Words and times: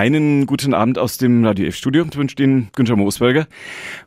Einen 0.00 0.46
guten 0.46 0.72
Abend 0.72 0.98
aus 0.98 1.18
dem 1.18 1.44
Radio 1.44 1.66
F-Studio. 1.66 2.06
Ich 2.10 2.16
wünsche 2.16 2.42
Ihnen 2.42 2.70
Günther 2.74 2.96
Moosberger. 2.96 3.46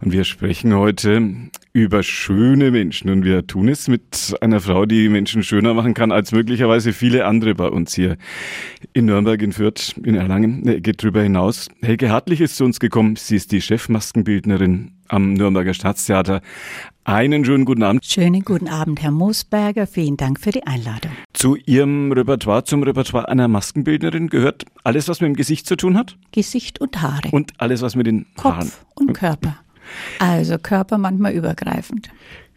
Und 0.01 0.11
wir 0.11 0.23
sprechen 0.23 0.73
heute 0.73 1.21
über 1.71 2.01
schöne 2.01 2.71
Menschen. 2.71 3.11
Und 3.11 3.23
wir 3.23 3.45
tun 3.45 3.69
es 3.69 3.87
mit 3.87 4.35
einer 4.41 4.59
Frau, 4.59 4.87
die 4.87 5.07
Menschen 5.07 5.43
schöner 5.43 5.75
machen 5.75 5.93
kann 5.93 6.11
als 6.11 6.31
möglicherweise 6.31 6.93
viele 6.93 7.25
andere 7.25 7.53
bei 7.53 7.67
uns 7.67 7.93
hier 7.93 8.17
in 8.93 9.05
Nürnberg, 9.05 9.39
in 9.43 9.53
Fürth, 9.53 9.93
in 10.03 10.15
Erlangen. 10.15 10.61
Nee, 10.63 10.79
geht 10.79 11.03
drüber 11.03 11.21
hinaus. 11.21 11.69
Helge 11.83 12.09
Hartlich 12.09 12.41
ist 12.41 12.57
zu 12.57 12.65
uns 12.65 12.79
gekommen. 12.79 13.15
Sie 13.15 13.35
ist 13.35 13.51
die 13.51 13.61
Chefmaskenbildnerin 13.61 14.93
am 15.13 15.33
Nürnberger 15.33 15.73
Staatstheater. 15.73 16.41
Einen 17.03 17.45
schönen 17.45 17.65
guten 17.65 17.83
Abend. 17.83 18.03
Schönen 18.03 18.43
guten 18.43 18.67
Abend, 18.67 19.01
Herr 19.01 19.11
Moosberger. 19.11 19.85
Vielen 19.85 20.17
Dank 20.17 20.39
für 20.39 20.51
die 20.51 20.65
Einladung. 20.65 21.11
Zu 21.33 21.55
Ihrem 21.55 22.11
Repertoire, 22.11 22.63
zum 22.63 22.81
Repertoire 22.81 23.27
einer 23.27 23.47
Maskenbildnerin 23.47 24.29
gehört 24.29 24.65
alles, 24.83 25.07
was 25.07 25.21
mit 25.21 25.27
dem 25.27 25.35
Gesicht 25.35 25.67
zu 25.67 25.75
tun 25.75 25.97
hat? 25.97 26.17
Gesicht 26.31 26.81
und 26.81 27.01
Haare. 27.01 27.29
Und 27.31 27.51
alles, 27.57 27.81
was 27.81 27.95
mit 27.95 28.07
den 28.07 28.25
Kopf 28.35 28.55
Haaren. 28.55 28.71
und 28.95 29.13
Körper. 29.13 29.57
Also 30.17 30.57
Körper 30.57 30.97
manchmal 30.97 31.33
übergreifend. 31.33 32.09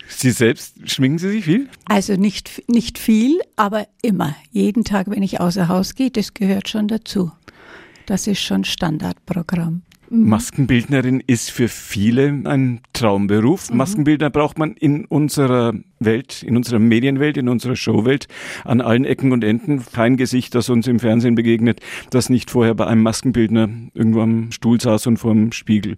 Sie 0.08 0.30
selbst, 0.30 0.76
schminken 0.88 1.18
Sie 1.18 1.30
sich 1.30 1.44
viel? 1.44 1.68
Also 1.84 2.14
nicht, 2.14 2.62
nicht 2.68 2.98
viel, 2.98 3.40
aber 3.56 3.86
immer. 4.00 4.34
Jeden 4.52 4.84
Tag, 4.84 5.10
wenn 5.10 5.22
ich 5.22 5.40
außer 5.40 5.68
Haus 5.68 5.94
gehe, 5.94 6.10
das 6.10 6.32
gehört 6.32 6.68
schon 6.68 6.88
dazu. 6.88 7.32
Das 8.06 8.28
ist 8.28 8.40
schon 8.40 8.64
Standardprogramm. 8.64 9.82
Mhm. 10.10 10.28
Maskenbildnerin 10.28 11.22
ist 11.26 11.50
für 11.50 11.68
viele 11.68 12.40
ein 12.44 12.80
Traumberuf. 12.92 13.70
Mhm. 13.70 13.76
Maskenbildner 13.76 14.30
braucht 14.30 14.58
man 14.58 14.74
in 14.74 15.04
unserer 15.04 15.74
Welt, 15.98 16.42
in 16.42 16.56
unserer 16.56 16.78
Medienwelt, 16.78 17.36
in 17.36 17.48
unserer 17.48 17.76
Showwelt 17.76 18.28
an 18.64 18.80
allen 18.80 19.04
Ecken 19.04 19.32
und 19.32 19.44
Enden. 19.44 19.84
Kein 19.92 20.16
Gesicht, 20.16 20.54
das 20.54 20.68
uns 20.68 20.86
im 20.86 20.98
Fernsehen 20.98 21.34
begegnet, 21.34 21.80
das 22.10 22.28
nicht 22.28 22.50
vorher 22.50 22.74
bei 22.74 22.86
einem 22.86 23.02
Maskenbildner 23.02 23.68
irgendwo 23.94 24.20
am 24.20 24.52
Stuhl 24.52 24.80
saß 24.80 25.06
und 25.06 25.16
vor 25.18 25.32
dem 25.32 25.52
Spiegel. 25.52 25.96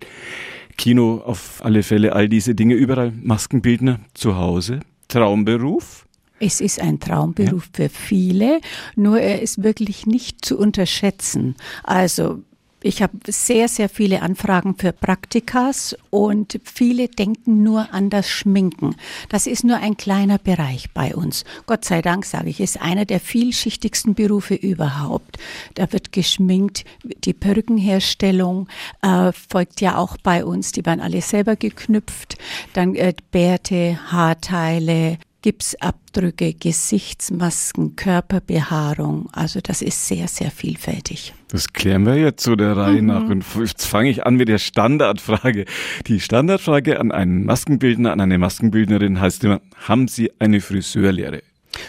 Kino 0.76 1.22
auf 1.24 1.60
alle 1.64 1.82
Fälle, 1.82 2.14
all 2.14 2.28
diese 2.28 2.54
Dinge, 2.54 2.74
überall 2.74 3.12
Maskenbildner 3.22 4.00
zu 4.14 4.36
Hause. 4.36 4.80
Traumberuf. 5.08 6.06
Es 6.40 6.60
ist 6.60 6.80
ein 6.80 7.00
Traumberuf 7.00 7.68
ja. 7.76 7.84
für 7.84 7.88
viele, 7.88 8.60
nur 8.94 9.18
er 9.18 9.42
ist 9.42 9.64
wirklich 9.64 10.06
nicht 10.06 10.44
zu 10.44 10.56
unterschätzen. 10.56 11.56
Also 11.82 12.42
ich 12.88 13.02
habe 13.02 13.18
sehr, 13.26 13.68
sehr 13.68 13.90
viele 13.90 14.22
Anfragen 14.22 14.74
für 14.74 14.94
Praktikas 14.94 15.94
und 16.08 16.58
viele 16.64 17.08
denken 17.08 17.62
nur 17.62 17.92
an 17.92 18.08
das 18.08 18.30
Schminken. 18.30 18.96
Das 19.28 19.46
ist 19.46 19.62
nur 19.62 19.76
ein 19.76 19.98
kleiner 19.98 20.38
Bereich 20.38 20.90
bei 20.94 21.14
uns. 21.14 21.44
Gott 21.66 21.84
sei 21.84 22.00
Dank, 22.00 22.24
sage 22.24 22.48
ich, 22.48 22.60
ist 22.60 22.80
einer 22.80 23.04
der 23.04 23.20
vielschichtigsten 23.20 24.14
Berufe 24.14 24.54
überhaupt. 24.54 25.36
Da 25.74 25.92
wird 25.92 26.12
geschminkt, 26.12 26.86
die 27.04 27.34
Perückenherstellung 27.34 28.68
äh, 29.02 29.32
folgt 29.32 29.82
ja 29.82 29.98
auch 29.98 30.16
bei 30.22 30.42
uns. 30.42 30.72
Die 30.72 30.86
werden 30.86 31.02
alle 31.02 31.20
selber 31.20 31.56
geknüpft. 31.56 32.38
Dann 32.72 32.94
äh, 32.94 33.12
Bärte, 33.30 33.98
Haarteile, 34.10 35.18
Gipsabdrücke, 35.42 36.54
Gesichtsmasken, 36.54 37.94
Körperbehaarung. 37.94 39.28
Also 39.32 39.60
das 39.62 39.82
ist 39.82 40.08
sehr, 40.08 40.26
sehr 40.26 40.50
vielfältig. 40.50 41.32
Das 41.48 41.72
klären 41.72 42.04
wir 42.06 42.16
jetzt 42.16 42.42
zu 42.42 42.56
der 42.56 42.76
Reihe 42.76 43.00
mhm. 43.00 43.06
nach. 43.06 43.22
Und 43.28 43.44
jetzt 43.58 43.86
fange 43.86 44.10
ich 44.10 44.26
an 44.26 44.34
mit 44.34 44.48
der 44.48 44.58
Standardfrage. 44.58 45.64
Die 46.06 46.18
Standardfrage 46.20 46.98
an 46.98 47.12
einen 47.12 47.44
Maskenbildner, 47.44 48.12
an 48.12 48.20
eine 48.20 48.38
Maskenbildnerin 48.38 49.20
heißt 49.20 49.44
immer, 49.44 49.60
haben 49.86 50.08
Sie 50.08 50.32
eine 50.40 50.60
Friseurlehre? 50.60 51.42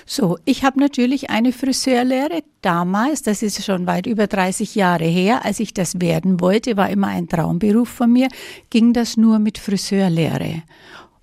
So, 0.05 0.37
ich 0.45 0.63
habe 0.63 0.79
natürlich 0.79 1.29
eine 1.29 1.51
Friseurlehre. 1.51 2.43
Damals, 2.61 3.23
das 3.23 3.41
ist 3.41 3.63
schon 3.63 3.87
weit 3.87 4.05
über 4.05 4.27
30 4.27 4.75
Jahre 4.75 5.05
her, 5.05 5.45
als 5.45 5.59
ich 5.59 5.73
das 5.73 5.99
werden 5.99 6.39
wollte, 6.39 6.77
war 6.77 6.89
immer 6.89 7.07
ein 7.07 7.27
Traumberuf 7.27 7.89
von 7.89 8.11
mir, 8.11 8.27
ging 8.69 8.93
das 8.93 9.17
nur 9.17 9.39
mit 9.39 9.57
Friseurlehre. 9.57 10.63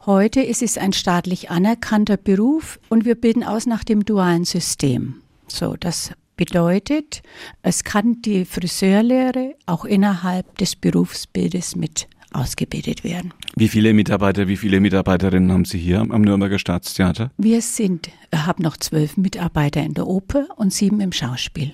Heute 0.07 0.41
ist 0.41 0.63
es 0.63 0.79
ein 0.79 0.93
staatlich 0.93 1.51
anerkannter 1.51 2.17
Beruf 2.17 2.79
und 2.89 3.05
wir 3.05 3.17
bilden 3.17 3.43
aus 3.43 3.67
nach 3.67 3.83
dem 3.83 4.05
dualen 4.05 4.45
System. 4.45 5.17
So, 5.49 5.75
das 5.75 6.13
bedeutet, 6.37 7.23
es 7.63 7.83
kann 7.83 8.23
die 8.23 8.45
Friseurlehre 8.45 9.57
auch 9.67 9.85
innerhalb 9.85 10.59
des 10.59 10.77
Berufsbildes 10.77 11.75
mit 11.75 12.07
ausgebildet 12.33 13.03
werden. 13.03 13.35
Wie 13.57 13.67
viele 13.67 13.93
Mitarbeiter, 13.95 14.47
wie 14.47 14.57
viele 14.57 14.79
Mitarbeiterinnen 14.79 15.51
haben 15.51 15.65
Sie 15.65 15.79
hier 15.79 15.99
am 15.99 16.23
Nürnberger 16.23 16.61
Staatstheater? 16.61 17.33
Wir 17.37 17.61
sind, 17.61 18.09
haben 18.33 18.63
noch 18.63 18.77
zwölf 18.77 19.17
Mitarbeiter 19.17 19.83
in 19.83 19.95
der 19.95 20.07
Oper 20.07 20.47
und 20.55 20.73
sieben 20.73 21.01
im 21.01 21.11
Schauspiel. 21.11 21.73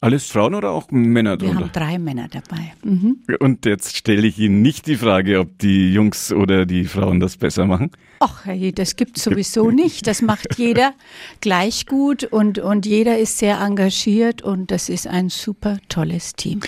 Alles 0.00 0.30
Frauen 0.30 0.54
oder 0.54 0.70
auch 0.70 0.90
Männer 0.92 1.36
drunter? 1.36 1.54
Wir 1.54 1.60
haben 1.60 1.72
drei 1.72 1.98
Männer 1.98 2.28
dabei. 2.28 2.72
Mhm. 2.84 3.18
Und 3.40 3.66
jetzt 3.66 3.96
stelle 3.96 4.28
ich 4.28 4.38
Ihnen 4.38 4.62
nicht 4.62 4.86
die 4.86 4.96
Frage, 4.96 5.40
ob 5.40 5.58
die 5.58 5.92
Jungs 5.92 6.32
oder 6.32 6.66
die 6.66 6.84
Frauen 6.84 7.18
das 7.18 7.36
besser 7.36 7.66
machen. 7.66 7.90
Ach, 8.20 8.44
hey, 8.44 8.72
das 8.72 8.94
gibt 8.94 9.18
sowieso 9.18 9.70
nicht. 9.70 10.06
Das 10.06 10.22
macht 10.22 10.56
jeder 10.56 10.94
gleich 11.40 11.86
gut 11.86 12.24
und, 12.24 12.60
und 12.60 12.86
jeder 12.86 13.18
ist 13.18 13.38
sehr 13.38 13.60
engagiert 13.60 14.40
und 14.42 14.70
das 14.70 14.88
ist 14.88 15.08
ein 15.08 15.30
super 15.30 15.78
tolles 15.88 16.34
Team. 16.34 16.60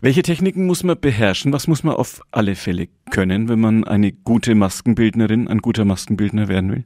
Welche 0.00 0.22
Techniken 0.22 0.66
muss 0.66 0.82
man 0.82 0.98
beherrschen? 0.98 1.52
Was 1.52 1.66
muss 1.66 1.82
man 1.82 1.94
auf 1.94 2.22
alle 2.30 2.54
Fälle 2.54 2.88
können, 3.10 3.48
wenn 3.48 3.60
man 3.60 3.84
eine 3.84 4.12
gute 4.12 4.54
Maskenbildnerin, 4.54 5.46
ein 5.46 5.58
guter 5.58 5.84
Maskenbildner 5.84 6.48
werden 6.48 6.70
will? 6.70 6.84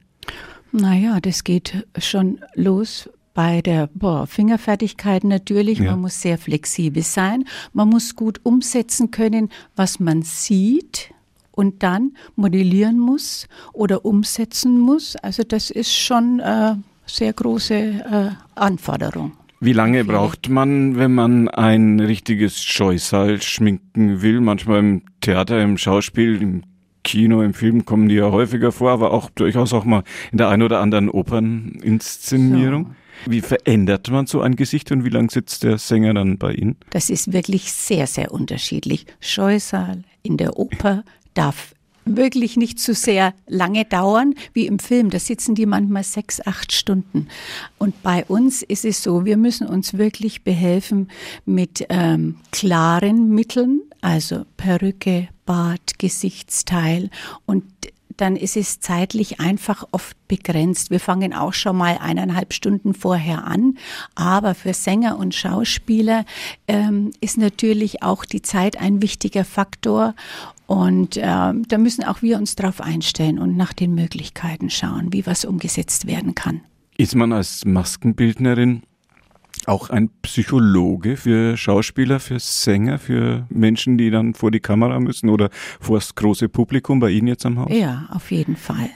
Naja, 0.73 1.19
das 1.21 1.43
geht 1.45 1.87
schon 1.97 2.39
los 2.55 3.09
bei 3.33 3.61
der 3.61 3.89
boah, 3.93 4.27
Fingerfertigkeit 4.27 5.23
natürlich. 5.23 5.79
Ja. 5.79 5.91
Man 5.91 6.01
muss 6.01 6.21
sehr 6.21 6.37
flexibel 6.37 7.03
sein. 7.03 7.45
Man 7.73 7.89
muss 7.89 8.15
gut 8.15 8.39
umsetzen 8.43 9.11
können, 9.11 9.49
was 9.75 9.99
man 9.99 10.21
sieht 10.21 11.13
und 11.51 11.83
dann 11.83 12.15
modellieren 12.35 12.99
muss 12.99 13.47
oder 13.73 14.05
umsetzen 14.05 14.79
muss. 14.79 15.15
Also 15.17 15.43
das 15.43 15.69
ist 15.69 15.95
schon 15.95 16.39
äh, 16.39 16.75
sehr 17.05 17.33
große 17.33 17.75
äh, 17.75 18.29
Anforderung. 18.55 19.33
Wie 19.59 19.73
lange 19.73 20.03
braucht 20.03 20.49
man, 20.49 20.97
wenn 20.97 21.13
man 21.13 21.47
ein 21.47 22.01
richtiges 22.01 22.61
Scheusal 22.61 23.41
schminken 23.41 24.21
will? 24.21 24.41
Manchmal 24.41 24.79
im 24.79 25.01
Theater, 25.21 25.61
im 25.61 25.77
Schauspiel, 25.77 26.41
im 26.41 26.63
Kino, 27.05 27.41
im 27.41 27.53
Film 27.53 27.85
kommen 27.85 28.09
die 28.09 28.15
ja 28.15 28.29
häufiger 28.29 28.73
vor, 28.73 28.91
aber 28.91 29.11
auch 29.11 29.29
durchaus 29.29 29.73
auch 29.73 29.85
mal 29.85 30.03
in 30.33 30.37
der 30.37 30.49
einen 30.49 30.63
oder 30.63 30.81
anderen 30.81 31.09
Operninszenierung. 31.09 32.87
So. 32.87 33.02
Wie 33.25 33.41
verändert 33.41 34.09
man 34.09 34.25
so 34.25 34.41
ein 34.41 34.55
Gesicht 34.55 34.91
und 34.91 35.05
wie 35.05 35.09
lang 35.09 35.29
sitzt 35.29 35.63
der 35.63 35.77
Sänger 35.77 36.13
dann 36.13 36.37
bei 36.37 36.53
Ihnen? 36.53 36.75
Das 36.89 37.09
ist 37.09 37.33
wirklich 37.33 37.71
sehr, 37.71 38.07
sehr 38.07 38.31
unterschiedlich. 38.31 39.05
Scheusal 39.19 40.03
in 40.23 40.37
der 40.37 40.57
Oper 40.57 41.03
darf 41.33 41.73
wirklich 42.05 42.57
nicht 42.57 42.79
zu 42.79 42.93
so 42.93 43.05
sehr 43.05 43.33
lange 43.47 43.85
dauern 43.85 44.33
wie 44.53 44.67
im 44.67 44.79
Film. 44.79 45.09
Da 45.09 45.19
sitzen 45.19 45.55
die 45.55 45.65
manchmal 45.65 46.03
sechs, 46.03 46.45
acht 46.45 46.71
Stunden. 46.71 47.27
Und 47.77 48.01
bei 48.03 48.25
uns 48.25 48.61
ist 48.61 48.85
es 48.85 49.03
so, 49.03 49.25
wir 49.25 49.37
müssen 49.37 49.67
uns 49.67 49.97
wirklich 49.97 50.43
behelfen 50.43 51.09
mit 51.45 51.85
ähm, 51.89 52.35
klaren 52.51 53.29
Mitteln, 53.33 53.81
also 54.01 54.45
Perücke, 54.57 55.29
Bart, 55.45 55.97
Gesichtsteil 55.99 57.09
und 57.45 57.63
dann 58.17 58.35
ist 58.35 58.57
es 58.57 58.79
zeitlich 58.79 59.39
einfach 59.39 59.85
oft 59.91 60.15
begrenzt. 60.27 60.89
Wir 60.89 60.99
fangen 60.99 61.33
auch 61.33 61.53
schon 61.53 61.77
mal 61.77 61.97
eineinhalb 61.99 62.53
Stunden 62.53 62.93
vorher 62.93 63.45
an, 63.45 63.77
aber 64.15 64.55
für 64.55 64.73
Sänger 64.73 65.17
und 65.17 65.35
Schauspieler 65.35 66.25
ähm, 66.67 67.11
ist 67.21 67.37
natürlich 67.37 68.03
auch 68.03 68.25
die 68.25 68.41
Zeit 68.41 68.79
ein 68.79 69.01
wichtiger 69.01 69.45
Faktor 69.45 70.15
und 70.65 71.17
äh, 71.17 71.21
da 71.21 71.77
müssen 71.77 72.03
auch 72.03 72.21
wir 72.21 72.37
uns 72.37 72.55
darauf 72.55 72.81
einstellen 72.81 73.37
und 73.39 73.57
nach 73.57 73.73
den 73.73 73.93
Möglichkeiten 73.95 74.69
schauen, 74.69 75.11
wie 75.11 75.25
was 75.25 75.45
umgesetzt 75.45 76.07
werden 76.07 76.35
kann. 76.35 76.61
Ist 76.97 77.15
man 77.15 77.33
als 77.33 77.65
Maskenbildnerin 77.65 78.83
auch 79.65 79.89
ein 79.89 80.09
Psychologe 80.21 81.17
für 81.17 81.57
Schauspieler, 81.57 82.19
für 82.19 82.39
Sänger, 82.39 82.99
für 82.99 83.45
Menschen, 83.49 83.97
die 83.97 84.09
dann 84.09 84.33
vor 84.33 84.51
die 84.51 84.59
Kamera 84.59 84.99
müssen 84.99 85.29
oder 85.29 85.49
vor 85.79 85.97
das 85.97 86.15
große 86.15 86.49
Publikum 86.49 86.99
bei 86.99 87.11
Ihnen 87.11 87.27
jetzt 87.27 87.45
am 87.45 87.59
Haus? 87.59 87.71
Ja, 87.71 88.07
auf 88.11 88.31
jeden 88.31 88.55
Fall. 88.55 88.89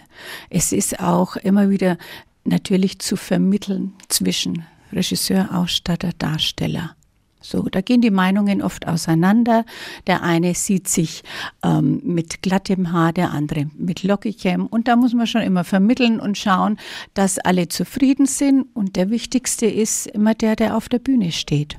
Es 0.49 0.71
ist 0.71 0.99
auch 0.99 1.35
immer 1.37 1.69
wieder 1.69 1.97
natürlich 2.43 2.99
zu 2.99 3.15
vermitteln 3.15 3.93
zwischen 4.07 4.65
Regisseur, 4.91 5.49
Ausstatter, 5.53 6.11
Darsteller. 6.17 6.95
So, 7.39 7.63
da 7.63 7.81
gehen 7.81 8.01
die 8.01 8.11
Meinungen 8.11 8.61
oft 8.61 8.87
auseinander. 8.87 9.65
Der 10.07 10.23
eine 10.23 10.53
sieht 10.55 10.87
sich 10.87 11.23
ähm, 11.63 12.01
mit 12.03 12.41
glattem 12.41 12.91
Haar, 12.91 13.13
der 13.13 13.31
andere 13.31 13.69
mit 13.77 14.03
lockigem. 14.03 14.65
Und 14.65 14.87
da 14.87 14.95
muss 14.95 15.13
man 15.13 15.27
schon 15.27 15.41
immer 15.41 15.63
vermitteln 15.63 16.19
und 16.19 16.37
schauen, 16.37 16.77
dass 17.13 17.37
alle 17.39 17.67
zufrieden 17.67 18.25
sind. 18.25 18.65
Und 18.73 18.95
der 18.95 19.09
wichtigste 19.09 19.65
ist 19.65 20.07
immer 20.07 20.33
der, 20.33 20.55
der 20.55 20.75
auf 20.75 20.89
der 20.89 20.99
Bühne 20.99 21.31
steht. 21.31 21.77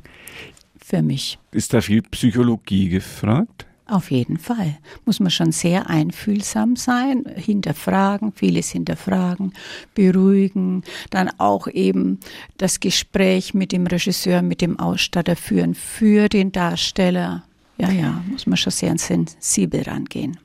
Für 0.82 1.02
mich. 1.02 1.38
Ist 1.52 1.74
da 1.74 1.80
viel 1.80 2.02
Psychologie 2.02 2.88
gefragt? 2.88 3.67
Auf 3.90 4.10
jeden 4.10 4.36
Fall. 4.36 4.76
Muss 5.06 5.18
man 5.18 5.30
schon 5.30 5.50
sehr 5.50 5.88
einfühlsam 5.88 6.76
sein, 6.76 7.24
hinterfragen, 7.36 8.32
vieles 8.32 8.70
hinterfragen, 8.70 9.54
beruhigen, 9.94 10.82
dann 11.08 11.30
auch 11.38 11.68
eben 11.68 12.20
das 12.58 12.80
Gespräch 12.80 13.54
mit 13.54 13.72
dem 13.72 13.86
Regisseur, 13.86 14.42
mit 14.42 14.60
dem 14.60 14.78
Ausstatter 14.78 15.36
führen 15.36 15.74
für 15.74 16.28
den 16.28 16.52
Darsteller. 16.52 17.44
Ja, 17.78 17.90
ja, 17.90 18.22
muss 18.30 18.46
man 18.46 18.58
schon 18.58 18.72
sehr 18.72 18.96
sensibel 18.98 19.80
rangehen. 19.82 20.36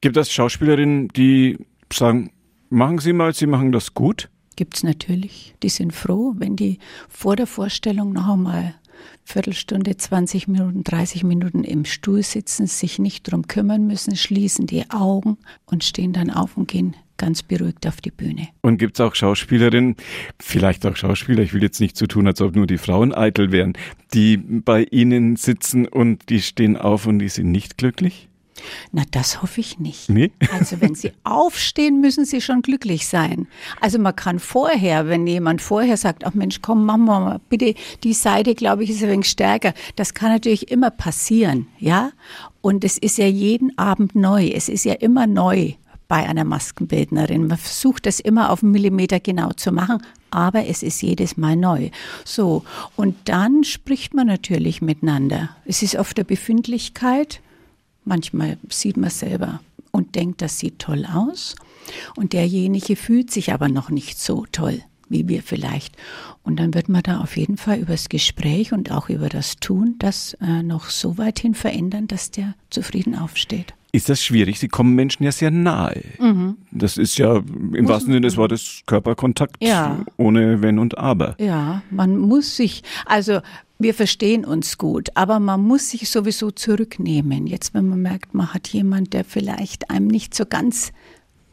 Gibt 0.00 0.16
es 0.16 0.32
Schauspielerinnen, 0.32 1.08
die 1.08 1.58
sagen, 1.92 2.30
machen 2.70 2.98
Sie 2.98 3.12
mal, 3.12 3.34
Sie 3.34 3.46
machen 3.46 3.72
das 3.72 3.92
gut? 3.92 4.30
Gibt 4.56 4.76
es 4.76 4.84
natürlich. 4.84 5.54
Die 5.62 5.68
sind 5.68 5.92
froh, 5.92 6.32
wenn 6.38 6.56
die 6.56 6.78
vor 7.10 7.36
der 7.36 7.46
Vorstellung 7.46 8.14
noch 8.14 8.28
einmal 8.28 8.74
Viertelstunde, 9.24 9.96
20 9.96 10.48
Minuten, 10.48 10.84
30 10.84 11.24
Minuten 11.24 11.64
im 11.64 11.84
Stuhl 11.84 12.22
sitzen, 12.22 12.66
sich 12.66 12.98
nicht 12.98 13.30
drum 13.30 13.46
kümmern 13.46 13.86
müssen, 13.86 14.16
schließen 14.16 14.66
die 14.66 14.90
Augen 14.90 15.38
und 15.66 15.84
stehen 15.84 16.12
dann 16.12 16.30
auf 16.30 16.56
und 16.56 16.68
gehen 16.68 16.94
ganz 17.16 17.42
beruhigt 17.42 17.86
auf 17.86 18.00
die 18.00 18.10
Bühne. 18.10 18.48
Und 18.60 18.78
gibt 18.78 18.96
es 18.96 19.00
auch 19.00 19.14
Schauspielerinnen, 19.14 19.96
vielleicht 20.40 20.84
auch 20.86 20.96
Schauspieler, 20.96 21.42
ich 21.42 21.54
will 21.54 21.62
jetzt 21.62 21.80
nicht 21.80 21.96
so 21.96 22.06
tun, 22.06 22.26
als 22.26 22.40
ob 22.40 22.56
nur 22.56 22.66
die 22.66 22.78
Frauen 22.78 23.14
eitel 23.14 23.52
wären, 23.52 23.74
die 24.12 24.36
bei 24.36 24.84
Ihnen 24.84 25.36
sitzen 25.36 25.86
und 25.86 26.28
die 26.28 26.42
stehen 26.42 26.76
auf 26.76 27.06
und 27.06 27.20
die 27.20 27.28
sind 27.28 27.50
nicht 27.50 27.78
glücklich? 27.78 28.28
Na, 28.92 29.02
das 29.10 29.42
hoffe 29.42 29.60
ich 29.60 29.78
nicht. 29.78 30.08
Nee? 30.08 30.32
Also 30.52 30.80
wenn 30.80 30.94
Sie 30.94 31.12
aufstehen, 31.24 32.00
müssen 32.00 32.24
Sie 32.24 32.40
schon 32.40 32.62
glücklich 32.62 33.08
sein. 33.08 33.48
Also 33.80 33.98
man 33.98 34.14
kann 34.14 34.38
vorher, 34.38 35.08
wenn 35.08 35.26
jemand 35.26 35.60
vorher 35.60 35.96
sagt, 35.96 36.24
ach 36.24 36.34
Mensch, 36.34 36.60
komm, 36.62 36.86
Mama, 36.86 37.40
bitte, 37.48 37.74
die 38.04 38.12
Seite, 38.12 38.54
glaube 38.54 38.84
ich, 38.84 38.90
ist 38.90 39.02
ein 39.02 39.10
wenig 39.10 39.28
stärker. 39.28 39.74
Das 39.96 40.14
kann 40.14 40.30
natürlich 40.30 40.70
immer 40.70 40.90
passieren, 40.90 41.66
ja. 41.78 42.12
Und 42.60 42.84
es 42.84 42.98
ist 42.98 43.18
ja 43.18 43.26
jeden 43.26 43.76
Abend 43.76 44.14
neu. 44.14 44.48
Es 44.48 44.68
ist 44.68 44.84
ja 44.84 44.94
immer 44.94 45.26
neu 45.26 45.74
bei 46.08 46.28
einer 46.28 46.44
Maskenbildnerin. 46.44 47.46
Man 47.46 47.58
versucht 47.58 48.06
das 48.06 48.20
immer 48.20 48.50
auf 48.50 48.62
einen 48.62 48.72
Millimeter 48.72 49.20
genau 49.20 49.50
zu 49.52 49.72
machen, 49.72 50.02
aber 50.30 50.66
es 50.66 50.82
ist 50.82 51.02
jedes 51.02 51.36
Mal 51.36 51.56
neu. 51.56 51.90
So, 52.24 52.64
und 52.96 53.16
dann 53.24 53.64
spricht 53.64 54.14
man 54.14 54.26
natürlich 54.26 54.82
miteinander. 54.82 55.50
Es 55.64 55.82
ist 55.82 55.96
auf 55.96 56.14
der 56.14 56.24
Befindlichkeit 56.24 57.40
Manchmal 58.04 58.58
sieht 58.68 58.96
man 58.96 59.10
selber 59.10 59.60
und 59.90 60.14
denkt, 60.14 60.42
das 60.42 60.58
sieht 60.58 60.78
toll 60.78 61.06
aus. 61.06 61.56
Und 62.16 62.32
derjenige 62.32 62.96
fühlt 62.96 63.30
sich 63.30 63.52
aber 63.52 63.68
noch 63.68 63.90
nicht 63.90 64.18
so 64.18 64.46
toll 64.50 64.82
wie 65.08 65.28
wir 65.28 65.42
vielleicht. 65.42 65.96
Und 66.42 66.58
dann 66.58 66.74
wird 66.74 66.88
man 66.88 67.02
da 67.02 67.20
auf 67.20 67.36
jeden 67.36 67.56
Fall 67.56 67.78
über 67.78 67.92
das 67.92 68.08
Gespräch 68.08 68.72
und 68.72 68.90
auch 68.90 69.08
über 69.08 69.28
das 69.28 69.56
Tun 69.56 69.96
das 69.98 70.34
äh, 70.40 70.62
noch 70.62 70.90
so 70.90 71.18
weit 71.18 71.38
hin 71.38 71.54
verändern, 71.54 72.06
dass 72.06 72.30
der 72.30 72.54
zufrieden 72.70 73.14
aufsteht. 73.14 73.74
Ist 73.92 74.08
das 74.08 74.24
schwierig? 74.24 74.58
Sie 74.58 74.66
kommen 74.66 74.96
Menschen 74.96 75.22
ja 75.22 75.30
sehr 75.30 75.52
nahe. 75.52 76.02
Mhm. 76.18 76.56
Das 76.72 76.96
ist 76.96 77.16
ja 77.16 77.36
im 77.36 77.88
wahrsten 77.88 78.12
Sinne 78.12 78.26
des 78.26 78.36
Wortes 78.36 78.82
Körperkontakt 78.86 79.62
ja. 79.62 80.04
ohne 80.16 80.60
Wenn 80.62 80.80
und 80.80 80.98
Aber. 80.98 81.36
Ja, 81.38 81.82
man 81.90 82.18
muss 82.18 82.56
sich, 82.56 82.82
also 83.06 83.40
wir 83.78 83.94
verstehen 83.94 84.44
uns 84.44 84.78
gut, 84.78 85.08
aber 85.14 85.40
man 85.40 85.60
muss 85.60 85.90
sich 85.90 86.08
sowieso 86.08 86.50
zurücknehmen. 86.50 87.46
Jetzt, 87.46 87.74
wenn 87.74 87.88
man 87.88 88.02
merkt, 88.02 88.34
man 88.34 88.54
hat 88.54 88.68
jemand, 88.68 89.12
der 89.12 89.24
vielleicht 89.24 89.90
einem 89.90 90.06
nicht 90.06 90.34
so 90.34 90.46
ganz 90.46 90.92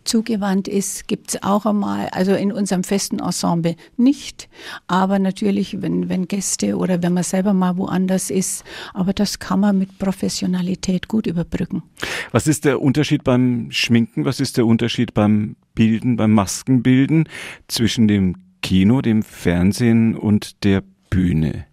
zugewandt 0.04 0.68
ist, 0.68 1.08
gibt 1.08 1.30
es 1.30 1.44
auch 1.44 1.66
einmal, 1.66 2.10
also 2.10 2.34
in 2.34 2.52
unserem 2.52 2.84
festen 2.84 3.20
Ensemble 3.20 3.76
nicht, 3.98 4.50
aber 4.88 5.20
natürlich, 5.20 5.82
wenn, 5.82 6.10
wenn 6.10 6.28
Gäste 6.28 6.78
oder 6.78 7.02
wenn 7.04 7.14
man 7.14 7.24
selber 7.24 7.54
mal 7.54 7.78
woanders 7.78 8.30
ist, 8.30 8.64
aber 8.94 9.14
das 9.14 9.40
kann 9.40 9.60
man 9.60 9.78
mit 9.78 10.00
Professionalität 10.00 11.08
gut 11.08 11.28
überbrücken. 11.28 11.84
Was 12.32 12.48
ist 12.48 12.66
der 12.66 12.82
Unterschied 12.82 13.24
beim 13.24 13.68
Schminken, 13.72 14.26
was 14.26 14.40
ist 14.40 14.58
der 14.58 14.66
Unterschied 14.66 15.14
beim 15.14 15.56
Bilden, 15.76 16.18
beim 16.18 16.34
Maskenbilden 16.34 17.30
zwischen 17.68 18.08
dem 18.08 18.38
Kino, 18.62 19.02
dem 19.02 19.24
Fernsehen 19.24 20.16
und 20.16 20.64
der 20.64 20.84
Bühne? 21.10 21.66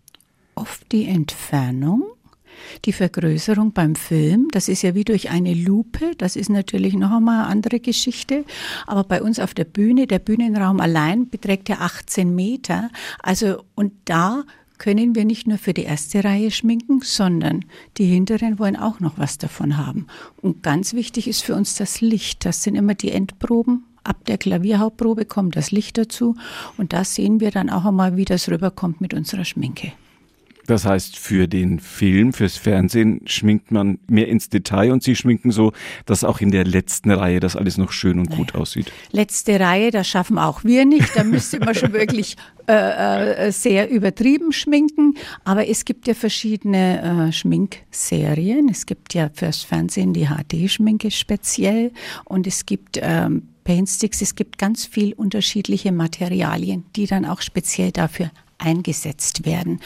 Oft 0.69 0.93
die 0.93 1.07
Entfernung, 1.07 2.05
die 2.85 2.93
Vergrößerung 2.93 3.73
beim 3.73 3.95
Film. 3.95 4.49
Das 4.51 4.69
ist 4.69 4.83
ja 4.83 4.95
wie 4.95 5.05
durch 5.05 5.31
eine 5.31 5.55
Lupe. 5.55 6.13
Das 6.19 6.37
ist 6.37 6.51
natürlich 6.51 6.95
noch 6.95 7.11
einmal 7.11 7.45
eine 7.45 7.47
andere 7.47 7.81
Geschichte. 7.81 8.45
Aber 8.87 9.05
bei 9.05 9.23
uns 9.23 9.39
auf 9.39 9.55
der 9.55 9.65
Bühne, 9.65 10.07
der 10.07 10.19
Bühnenraum 10.19 10.81
allein 10.81 11.31
beträgt 11.31 11.69
ja 11.71 11.77
18 11.79 12.35
Meter. 12.35 12.91
Also, 13.23 13.63
und 13.75 13.93
da 14.05 14.45
können 14.77 15.15
wir 15.15 15.25
nicht 15.25 15.47
nur 15.47 15.59
für 15.59 15.73
die 15.73 15.85
erste 15.85 16.23
Reihe 16.23 16.51
schminken, 16.51 17.01
sondern 17.03 17.65
die 17.97 18.05
hinteren 18.05 18.59
wollen 18.59 18.77
auch 18.77 19.01
noch 19.01 19.19
was 19.19 19.39
davon 19.39 19.77
haben. 19.79 20.07
Und 20.43 20.63
ganz 20.63 20.93
wichtig 20.93 21.29
ist 21.29 21.43
für 21.43 21.55
uns 21.55 21.77
das 21.77 22.01
Licht. 22.01 22.45
Das 22.45 22.63
sind 22.63 22.75
immer 22.75 22.95
die 22.95 23.11
Endproben. 23.11 23.85
Ab 24.05 24.25
der 24.27 24.39
Klavierhauptprobe 24.39 25.25
kommt 25.25 25.57
das 25.57 25.71
Licht 25.71 25.99
dazu 25.99 26.37
und 26.77 26.93
da 26.93 27.05
sehen 27.05 27.41
wir 27.41 27.51
dann 27.51 27.71
auch 27.71 27.85
einmal, 27.85 28.17
wie 28.17 28.25
das 28.25 28.49
rüberkommt 28.49 29.01
mit 29.01 29.15
unserer 29.15 29.45
Schminke. 29.45 29.93
Das 30.69 30.85
heißt, 30.85 31.17
für 31.17 31.49
den 31.49 31.81
Film, 31.81 32.35
fürs 32.35 32.59
Fernsehen 32.59 33.23
schminkt 33.25 33.71
man 33.71 33.99
mehr 34.07 34.29
ins 34.29 34.51
Detail 34.51 34.93
und 34.93 35.03
Sie 35.03 35.17
schminken 35.17 35.51
so, 35.51 35.73
dass 36.05 36.25
auch 36.25 36.41
in 36.41 36.51
der 36.51 36.65
letzten 36.65 37.11
Reihe 37.11 37.41
das 37.41 37.57
alles 37.57 37.79
noch 37.79 37.91
schön 37.91 38.19
und 38.19 38.27
naja. 38.27 38.37
gut 38.37 38.55
aussieht. 38.55 38.93
Letzte 39.11 39.59
Reihe, 39.59 39.91
das 39.91 40.07
schaffen 40.07 40.37
auch 40.39 40.65
wir 40.65 40.85
nicht. 40.85 41.17
Da 41.17 41.25
müsste 41.25 41.59
man 41.59 41.75
schon 41.75 41.95
wirklich 41.95 42.37
äh, 42.69 43.47
äh, 43.47 43.51
sehr 43.51 43.89
übertrieben 43.89 44.53
schminken. 44.53 45.15
Aber 45.43 45.67
es 45.67 45.87
gibt 45.87 46.07
ja 46.07 46.13
verschiedene 46.13 47.29
äh, 47.29 47.33
Schminkserien. 47.33 48.69
Es 48.69 48.85
gibt 48.85 49.15
ja 49.15 49.31
fürs 49.33 49.63
Fernsehen 49.63 50.13
die 50.13 50.27
HD-Schminke 50.27 51.11
speziell 51.11 51.93
und 52.27 52.47
es 52.47 52.67
gibt 52.67 52.99
ähm, 53.01 53.49
Paintsticks. 53.65 54.21
Es 54.21 54.35
gibt 54.35 54.59
ganz 54.59 54.85
viel 54.85 55.15
unterschiedliche 55.15 55.93
Materialien, 55.93 56.85
die 56.95 57.07
dann 57.07 57.25
auch 57.25 57.41
speziell 57.41 57.91
dafür 57.91 58.31
eingesetzt 58.59 59.47
werden. 59.47 59.81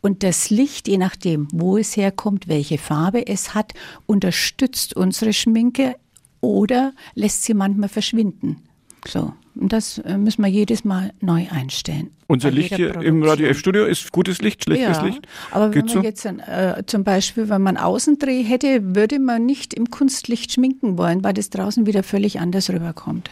Und 0.00 0.22
das 0.22 0.50
Licht, 0.50 0.88
je 0.88 0.98
nachdem, 0.98 1.48
wo 1.52 1.76
es 1.76 1.96
herkommt, 1.96 2.48
welche 2.48 2.78
Farbe 2.78 3.26
es 3.26 3.54
hat, 3.54 3.72
unterstützt 4.06 4.96
unsere 4.96 5.32
Schminke 5.32 5.96
oder 6.40 6.92
lässt 7.14 7.44
sie 7.44 7.54
manchmal 7.54 7.88
verschwinden. 7.88 8.62
So. 9.06 9.32
Und 9.54 9.72
das 9.72 9.98
äh, 9.98 10.18
müssen 10.18 10.42
wir 10.42 10.50
jedes 10.50 10.84
Mal 10.84 11.12
neu 11.20 11.46
einstellen. 11.50 12.10
Unser 12.34 12.50
Licht 12.50 12.74
hier 12.74 13.00
im 13.00 13.22
Radio 13.22 13.46
F-Studio 13.46 13.84
ist 13.84 14.10
gutes 14.10 14.42
Licht, 14.42 14.64
schlechtes 14.64 14.96
ja, 14.96 15.04
Licht? 15.04 15.20
aber 15.52 15.66
wenn 15.66 15.82
Geht's 15.82 15.94
man 15.94 16.02
so? 16.02 16.08
jetzt 16.08 16.24
äh, 16.24 16.82
zum 16.86 17.04
Beispiel, 17.04 17.48
wenn 17.48 17.62
man 17.62 17.76
Außendreh 17.76 18.42
hätte, 18.42 18.96
würde 18.96 19.20
man 19.20 19.46
nicht 19.46 19.72
im 19.72 19.88
Kunstlicht 19.88 20.50
schminken 20.50 20.98
wollen, 20.98 21.22
weil 21.22 21.32
das 21.32 21.48
draußen 21.50 21.86
wieder 21.86 22.02
völlig 22.02 22.40
anders 22.40 22.70
rüberkommt. 22.70 23.30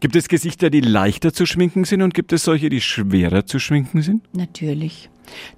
Gibt 0.00 0.16
es 0.16 0.28
Gesichter, 0.28 0.68
die 0.68 0.82
leichter 0.82 1.32
zu 1.32 1.46
schminken 1.46 1.84
sind 1.84 2.02
und 2.02 2.12
gibt 2.12 2.34
es 2.34 2.44
solche, 2.44 2.68
die 2.68 2.82
schwerer 2.82 3.46
zu 3.46 3.58
schminken 3.58 4.02
sind? 4.02 4.22
Natürlich. 4.34 5.08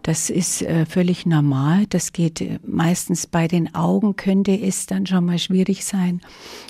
Das 0.02 0.31
ist 0.31 0.62
äh, 0.62 0.87
völlig 0.87 1.26
normal. 1.26 1.87
Das 1.88 2.12
geht 2.12 2.41
äh, 2.41 2.61
meistens 2.64 3.26
bei 3.26 3.49
den 3.49 3.75
Augen, 3.75 4.14
könnte 4.14 4.56
es 4.56 4.86
dann 4.86 5.05
schon 5.05 5.27
mal 5.27 5.41
schwierig 5.41 5.84
sein, 5.84 6.20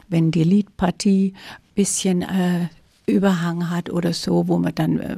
wenn 0.09 0.31
die 0.31 0.45
Lidpartie 0.45 1.35
bisschen 1.75 2.23
äh, 2.23 2.69
Überhang 3.07 3.69
hat 3.69 3.91
oder 3.91 4.15
so, 4.15 4.49
wo 4.49 4.59
man 4.59 4.75
dann 4.75 4.99
äh, 4.99 5.17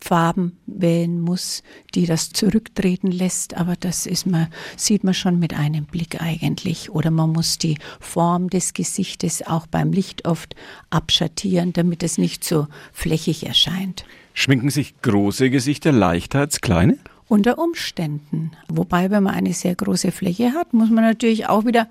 Farben 0.00 0.56
wählen 0.66 1.20
muss, 1.20 1.62
die 1.94 2.06
das 2.06 2.30
zurücktreten 2.30 3.10
lässt, 3.10 3.56
aber 3.56 3.74
das 3.76 4.06
ist 4.06 4.26
man, 4.26 4.48
sieht 4.76 5.04
man 5.04 5.14
schon 5.14 5.38
mit 5.38 5.54
einem 5.54 5.84
Blick 5.86 6.20
eigentlich. 6.22 6.90
Oder 6.90 7.10
man 7.10 7.32
muss 7.32 7.58
die 7.58 7.78
Form 8.00 8.48
des 8.48 8.74
Gesichtes 8.74 9.46
auch 9.46 9.66
beim 9.66 9.92
Licht 9.92 10.26
oft 10.26 10.54
abschattieren, 10.90 11.72
damit 11.72 12.02
es 12.02 12.18
nicht 12.18 12.44
so 12.44 12.68
flächig 12.92 13.46
erscheint. 13.46 14.04
Schminken 14.34 14.70
sich 14.70 15.00
große 15.02 15.50
Gesichter 15.50 15.92
leichter 15.92 16.40
als 16.40 16.60
kleine? 16.60 16.98
Unter 17.26 17.58
Umständen. 17.58 18.52
Wobei, 18.68 19.10
wenn 19.10 19.24
man 19.24 19.34
eine 19.34 19.52
sehr 19.52 19.74
große 19.74 20.12
Fläche 20.12 20.52
hat, 20.54 20.72
muss 20.72 20.90
man 20.90 21.04
natürlich 21.04 21.48
auch 21.48 21.66
wieder 21.66 21.88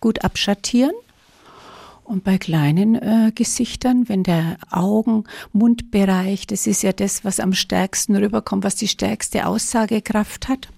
gut 0.00 0.24
abschattieren 0.24 0.92
und 2.08 2.24
bei 2.24 2.38
kleinen 2.38 2.94
äh, 2.94 3.32
Gesichtern, 3.34 4.08
wenn 4.08 4.22
der 4.22 4.56
Augen-Mundbereich, 4.70 6.46
das 6.46 6.66
ist 6.66 6.82
ja 6.82 6.92
das, 6.92 7.24
was 7.24 7.38
am 7.38 7.52
stärksten 7.52 8.16
rüberkommt, 8.16 8.64
was 8.64 8.76
die 8.76 8.88
stärkste 8.88 9.46
Aussagekraft 9.46 10.48
hat, 10.48 10.68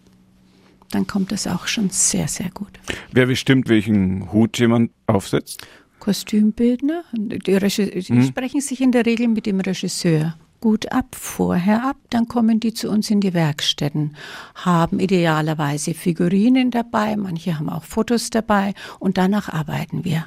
dann 0.91 1.07
kommt 1.07 1.31
das 1.31 1.47
auch 1.47 1.69
schon 1.69 1.91
sehr, 1.91 2.27
sehr 2.27 2.51
gut. 2.51 2.73
Wer 3.13 3.27
bestimmt, 3.27 3.69
welchen 3.69 4.33
Hut 4.33 4.59
jemand 4.59 4.91
aufsetzt? 5.07 5.67
Kostümbildner. 6.01 7.05
Die, 7.13 7.39
die 7.39 8.03
hm. 8.09 8.23
sprechen 8.25 8.61
sich 8.61 8.81
in 8.81 8.91
der 8.91 9.07
Regel 9.07 9.29
mit 9.29 9.47
dem 9.47 9.61
Regisseur 9.61 10.35
gut 10.61 10.93
ab, 10.93 11.15
vorher 11.15 11.85
ab, 11.85 11.97
dann 12.11 12.29
kommen 12.29 12.61
die 12.61 12.75
zu 12.75 12.91
uns 12.91 13.09
in 13.09 13.21
die 13.21 13.33
Werkstätten, 13.33 14.15
haben 14.55 15.01
idealerweise 15.01 15.95
Figurinen 15.95 16.71
dabei, 16.71 17.17
manche 17.17 17.59
haben 17.59 17.71
auch 17.71 17.85
Fotos 17.85 18.29
dabei 18.29 18.75
und 18.99 19.17
danach 19.17 19.49
arbeiten 19.49 20.05
wir 20.05 20.27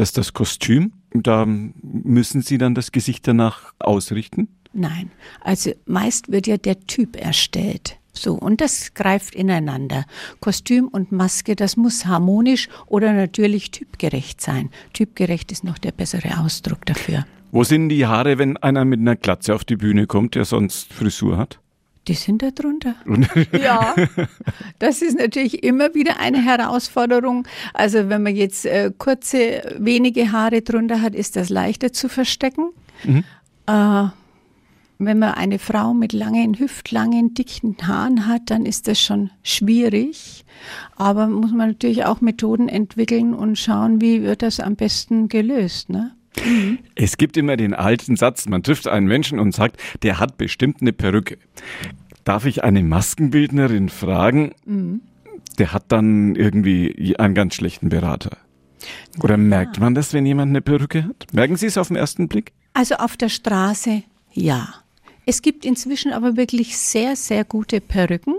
dass 0.00 0.12
das 0.12 0.32
Kostüm, 0.32 0.92
da 1.12 1.44
müssen 1.46 2.40
Sie 2.40 2.56
dann 2.56 2.74
das 2.74 2.90
Gesicht 2.90 3.28
danach 3.28 3.74
ausrichten? 3.78 4.48
Nein, 4.72 5.10
also 5.42 5.72
meist 5.84 6.32
wird 6.32 6.46
ja 6.46 6.56
der 6.56 6.80
Typ 6.86 7.16
erstellt. 7.16 7.98
So, 8.12 8.34
und 8.34 8.60
das 8.60 8.94
greift 8.94 9.34
ineinander. 9.34 10.04
Kostüm 10.40 10.88
und 10.88 11.12
Maske, 11.12 11.54
das 11.54 11.76
muss 11.76 12.06
harmonisch 12.06 12.68
oder 12.86 13.12
natürlich 13.12 13.70
typgerecht 13.70 14.40
sein. 14.40 14.70
Typgerecht 14.94 15.52
ist 15.52 15.64
noch 15.64 15.78
der 15.78 15.92
bessere 15.92 16.40
Ausdruck 16.40 16.86
dafür. 16.86 17.26
Wo 17.52 17.62
sind 17.62 17.90
die 17.90 18.06
Haare, 18.06 18.38
wenn 18.38 18.56
einer 18.56 18.84
mit 18.84 19.00
einer 19.00 19.16
Glatze 19.16 19.54
auf 19.54 19.64
die 19.64 19.76
Bühne 19.76 20.06
kommt, 20.06 20.34
der 20.34 20.44
sonst 20.44 20.92
Frisur 20.92 21.36
hat? 21.36 21.60
Die 22.08 22.14
sind 22.14 22.42
da 22.42 22.50
drunter. 22.50 22.94
ja, 23.52 23.94
das 24.78 25.02
ist 25.02 25.18
natürlich 25.18 25.62
immer 25.62 25.94
wieder 25.94 26.18
eine 26.18 26.42
Herausforderung. 26.42 27.46
Also 27.74 28.08
wenn 28.08 28.22
man 28.22 28.34
jetzt 28.34 28.64
äh, 28.64 28.90
kurze, 28.96 29.76
wenige 29.78 30.32
Haare 30.32 30.62
drunter 30.62 31.02
hat, 31.02 31.14
ist 31.14 31.36
das 31.36 31.50
leichter 31.50 31.92
zu 31.92 32.08
verstecken. 32.08 32.70
Mhm. 33.04 33.24
Äh, 33.66 34.08
wenn 35.02 35.18
man 35.18 35.32
eine 35.32 35.58
Frau 35.58 35.94
mit 35.94 36.12
langen, 36.12 36.58
hüftlangen, 36.58 37.32
dicken 37.32 37.76
Haaren 37.82 38.26
hat, 38.26 38.50
dann 38.50 38.66
ist 38.66 38.86
das 38.86 39.00
schon 39.00 39.30
schwierig. 39.42 40.44
Aber 40.96 41.26
muss 41.26 41.52
man 41.52 41.68
natürlich 41.68 42.04
auch 42.04 42.20
Methoden 42.20 42.68
entwickeln 42.68 43.32
und 43.32 43.58
schauen, 43.58 44.02
wie 44.02 44.22
wird 44.22 44.42
das 44.42 44.60
am 44.60 44.76
besten 44.76 45.28
gelöst. 45.28 45.88
Ne? 45.88 46.14
Mhm. 46.44 46.78
Es 46.94 47.16
gibt 47.16 47.36
immer 47.36 47.56
den 47.56 47.74
alten 47.74 48.16
Satz, 48.16 48.46
man 48.46 48.62
trifft 48.62 48.86
einen 48.88 49.06
Menschen 49.06 49.38
und 49.38 49.54
sagt, 49.54 49.80
der 50.02 50.18
hat 50.18 50.38
bestimmt 50.38 50.80
eine 50.80 50.92
Perücke. 50.92 51.38
Darf 52.24 52.46
ich 52.46 52.62
eine 52.64 52.82
Maskenbildnerin 52.82 53.88
fragen? 53.88 54.52
Mhm. 54.64 55.00
Der 55.58 55.72
hat 55.72 55.84
dann 55.88 56.36
irgendwie 56.36 57.16
einen 57.18 57.34
ganz 57.34 57.54
schlechten 57.54 57.88
Berater. 57.88 58.38
Oder 59.22 59.34
ja. 59.34 59.38
merkt 59.38 59.80
man 59.80 59.94
das, 59.94 60.12
wenn 60.14 60.24
jemand 60.24 60.50
eine 60.50 60.62
Perücke 60.62 61.04
hat? 61.04 61.26
Merken 61.32 61.56
Sie 61.56 61.66
es 61.66 61.76
auf 61.76 61.88
den 61.88 61.96
ersten 61.96 62.28
Blick? 62.28 62.52
Also 62.72 62.94
auf 62.96 63.16
der 63.16 63.28
Straße 63.28 64.04
ja. 64.32 64.74
Es 65.26 65.42
gibt 65.42 65.64
inzwischen 65.64 66.12
aber 66.12 66.36
wirklich 66.36 66.76
sehr, 66.76 67.16
sehr 67.16 67.44
gute 67.44 67.80
Perücken. 67.80 68.34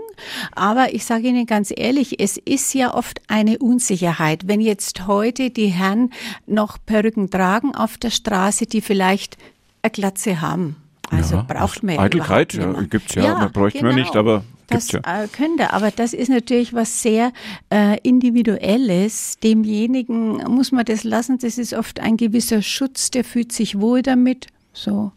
Aber 0.54 0.94
ich 0.94 1.04
sage 1.04 1.28
Ihnen 1.28 1.46
ganz 1.46 1.72
ehrlich, 1.74 2.20
es 2.20 2.36
ist 2.36 2.74
ja 2.74 2.94
oft 2.94 3.20
eine 3.28 3.58
Unsicherheit. 3.58 4.46
Wenn 4.46 4.60
jetzt 4.60 5.06
heute 5.06 5.50
die 5.50 5.68
Herren 5.68 6.10
noch 6.46 6.78
Perücken 6.84 7.30
tragen 7.30 7.74
auf 7.74 7.98
der 7.98 8.10
Straße, 8.10 8.66
die 8.66 8.80
vielleicht 8.80 9.36
eine 9.82 9.90
Glatze 9.90 10.40
haben. 10.40 10.76
Also 11.10 11.36
ja, 11.36 11.42
braucht 11.42 11.82
man 11.82 11.96
ja 11.96 12.00
Eitelkeit 12.00 12.54
ja, 12.54 12.72
gibt's 12.82 13.14
ja, 13.14 13.22
ja 13.22 13.48
bräuchte 13.48 13.80
genau. 13.80 13.92
man 13.92 14.00
nicht, 14.00 14.16
aber 14.16 14.44
das 14.68 14.92
ja. 14.92 15.00
Äh, 15.00 15.28
könnte, 15.28 15.72
aber 15.72 15.90
das 15.90 16.14
ist 16.14 16.28
natürlich 16.28 16.72
was 16.72 17.02
sehr 17.02 17.32
äh, 17.70 17.98
Individuelles. 18.02 19.38
Demjenigen 19.42 20.36
muss 20.48 20.72
man 20.72 20.84
das 20.84 21.04
lassen. 21.04 21.38
Das 21.38 21.58
ist 21.58 21.74
oft 21.74 22.00
ein 22.00 22.16
gewisser 22.16 22.62
Schutz, 22.62 23.10
der 23.10 23.24
fühlt 23.24 23.52
sich 23.52 23.80
wohl 23.80 24.02
damit. 24.02 24.46
So. 24.72 25.12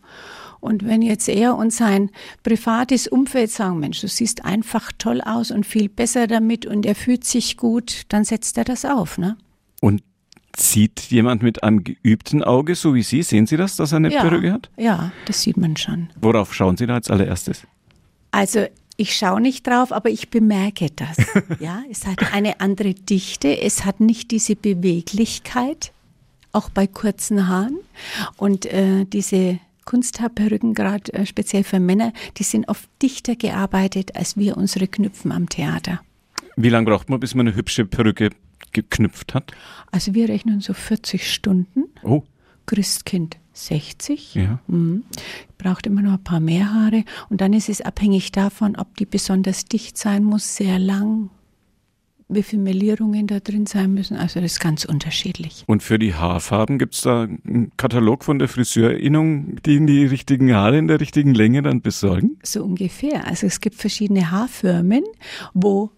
Und 0.65 0.85
wenn 0.85 1.03
jetzt 1.03 1.29
er 1.29 1.55
und 1.55 1.71
sein 1.71 2.09
privates 2.41 3.07
Umfeld 3.07 3.51
sagen, 3.51 3.79
Mensch, 3.79 4.01
du 4.01 4.07
siehst 4.07 4.43
einfach 4.43 4.91
toll 4.97 5.21
aus 5.21 5.51
und 5.51 5.65
viel 5.65 5.89
besser 5.89 6.25
damit 6.25 6.65
und 6.65 6.85
er 6.85 6.95
fühlt 6.95 7.23
sich 7.23 7.55
gut, 7.55 8.01
dann 8.09 8.25
setzt 8.25 8.57
er 8.57 8.63
das 8.63 8.83
auf, 8.83 9.19
ne? 9.19 9.37
Und 9.79 10.01
sieht 10.57 11.01
jemand 11.01 11.43
mit 11.43 11.63
einem 11.63 11.83
geübten 11.83 12.43
Auge, 12.43 12.73
so 12.75 12.95
wie 12.95 13.03
Sie, 13.03 13.21
sehen 13.21 13.45
Sie 13.45 13.57
das, 13.57 13.75
dass 13.75 13.91
er 13.91 13.97
eine 13.97 14.11
ja, 14.11 14.21
Perücke 14.21 14.53
hat? 14.53 14.71
Ja, 14.77 15.11
das 15.25 15.43
sieht 15.43 15.57
man 15.57 15.77
schon. 15.77 16.09
Worauf 16.19 16.53
schauen 16.53 16.77
Sie 16.77 16.87
da 16.87 16.95
als 16.95 17.11
allererstes? 17.11 17.67
Also 18.31 18.65
ich 18.97 19.15
schaue 19.15 19.41
nicht 19.41 19.67
drauf, 19.67 19.91
aber 19.91 20.09
ich 20.09 20.29
bemerke 20.29 20.89
das. 20.95 21.17
ja, 21.59 21.83
es 21.91 22.07
hat 22.07 22.33
eine 22.33 22.59
andere 22.59 22.93
Dichte, 22.93 23.61
es 23.61 23.85
hat 23.85 23.99
nicht 23.99 24.31
diese 24.31 24.55
Beweglichkeit, 24.55 25.91
auch 26.53 26.69
bei 26.69 26.87
kurzen 26.87 27.47
Haaren. 27.47 27.77
Und 28.37 28.65
äh, 28.65 29.05
diese 29.05 29.59
Kunsthaarperücken, 29.85 30.73
gerade 30.73 31.13
äh, 31.13 31.25
speziell 31.25 31.63
für 31.63 31.79
Männer, 31.79 32.11
die 32.37 32.43
sind 32.43 32.67
oft 32.67 32.89
dichter 33.01 33.35
gearbeitet 33.35 34.15
als 34.15 34.37
wir 34.37 34.57
unsere 34.57 34.87
Knüpfen 34.87 35.31
am 35.31 35.47
Theater. 35.49 36.01
Wie 36.55 36.69
lange 36.69 36.85
braucht 36.85 37.09
man, 37.09 37.19
bis 37.19 37.35
man 37.35 37.47
eine 37.47 37.55
hübsche 37.55 37.85
Perücke 37.85 38.29
geknüpft 38.71 39.33
hat? 39.33 39.51
Also 39.91 40.13
wir 40.13 40.29
rechnen 40.29 40.61
so 40.61 40.73
40 40.73 41.31
Stunden. 41.31 41.85
Oh. 42.03 42.23
Christkind 42.65 43.37
60. 43.53 44.35
Ja. 44.35 44.59
Mhm. 44.67 45.03
Braucht 45.57 45.87
immer 45.87 46.01
noch 46.01 46.13
ein 46.13 46.23
paar 46.23 46.39
mehr 46.39 46.73
Haare. 46.73 47.03
Und 47.29 47.41
dann 47.41 47.53
ist 47.53 47.69
es 47.69 47.81
abhängig 47.81 48.31
davon, 48.31 48.75
ob 48.75 48.95
die 48.97 49.05
besonders 49.05 49.65
dicht 49.65 49.97
sein 49.97 50.23
muss, 50.23 50.55
sehr 50.55 50.79
lang, 50.79 51.29
wie 52.27 52.43
viele 52.43 52.61
Melierungen 52.63 53.27
da 53.27 53.39
drin 53.39 53.65
sein 53.65 53.93
müssen. 53.93 54.17
Also 54.17 54.39
das 54.39 54.53
ist 54.53 54.59
ganz 54.59 54.85
unterschiedlich. 54.85 55.63
Und 55.67 55.83
für 55.83 55.99
die 55.99 56.15
Haarfarben 56.15 56.79
gibt 56.79 56.95
es 56.95 57.01
da 57.01 57.23
einen 57.23 57.71
Katalog 57.77 58.23
von 58.23 58.39
der 58.39 58.47
Friseurinnung, 58.47 59.57
die 59.65 59.75
in 59.75 59.87
die 59.87 60.05
richtigen 60.05 60.53
Haare 60.53 60.77
in 60.77 60.87
der 60.87 60.99
richtigen 60.99 61.33
Länge 61.33 61.61
dann 61.61 61.81
besorgen? 61.81 62.37
So 62.43 62.63
ungefähr. 62.63 63.27
Also 63.27 63.47
es 63.47 63.61
gibt 63.61 63.75
verschiedene 63.75 64.31
Haarfirmen, 64.31 65.03
wo 65.53 65.91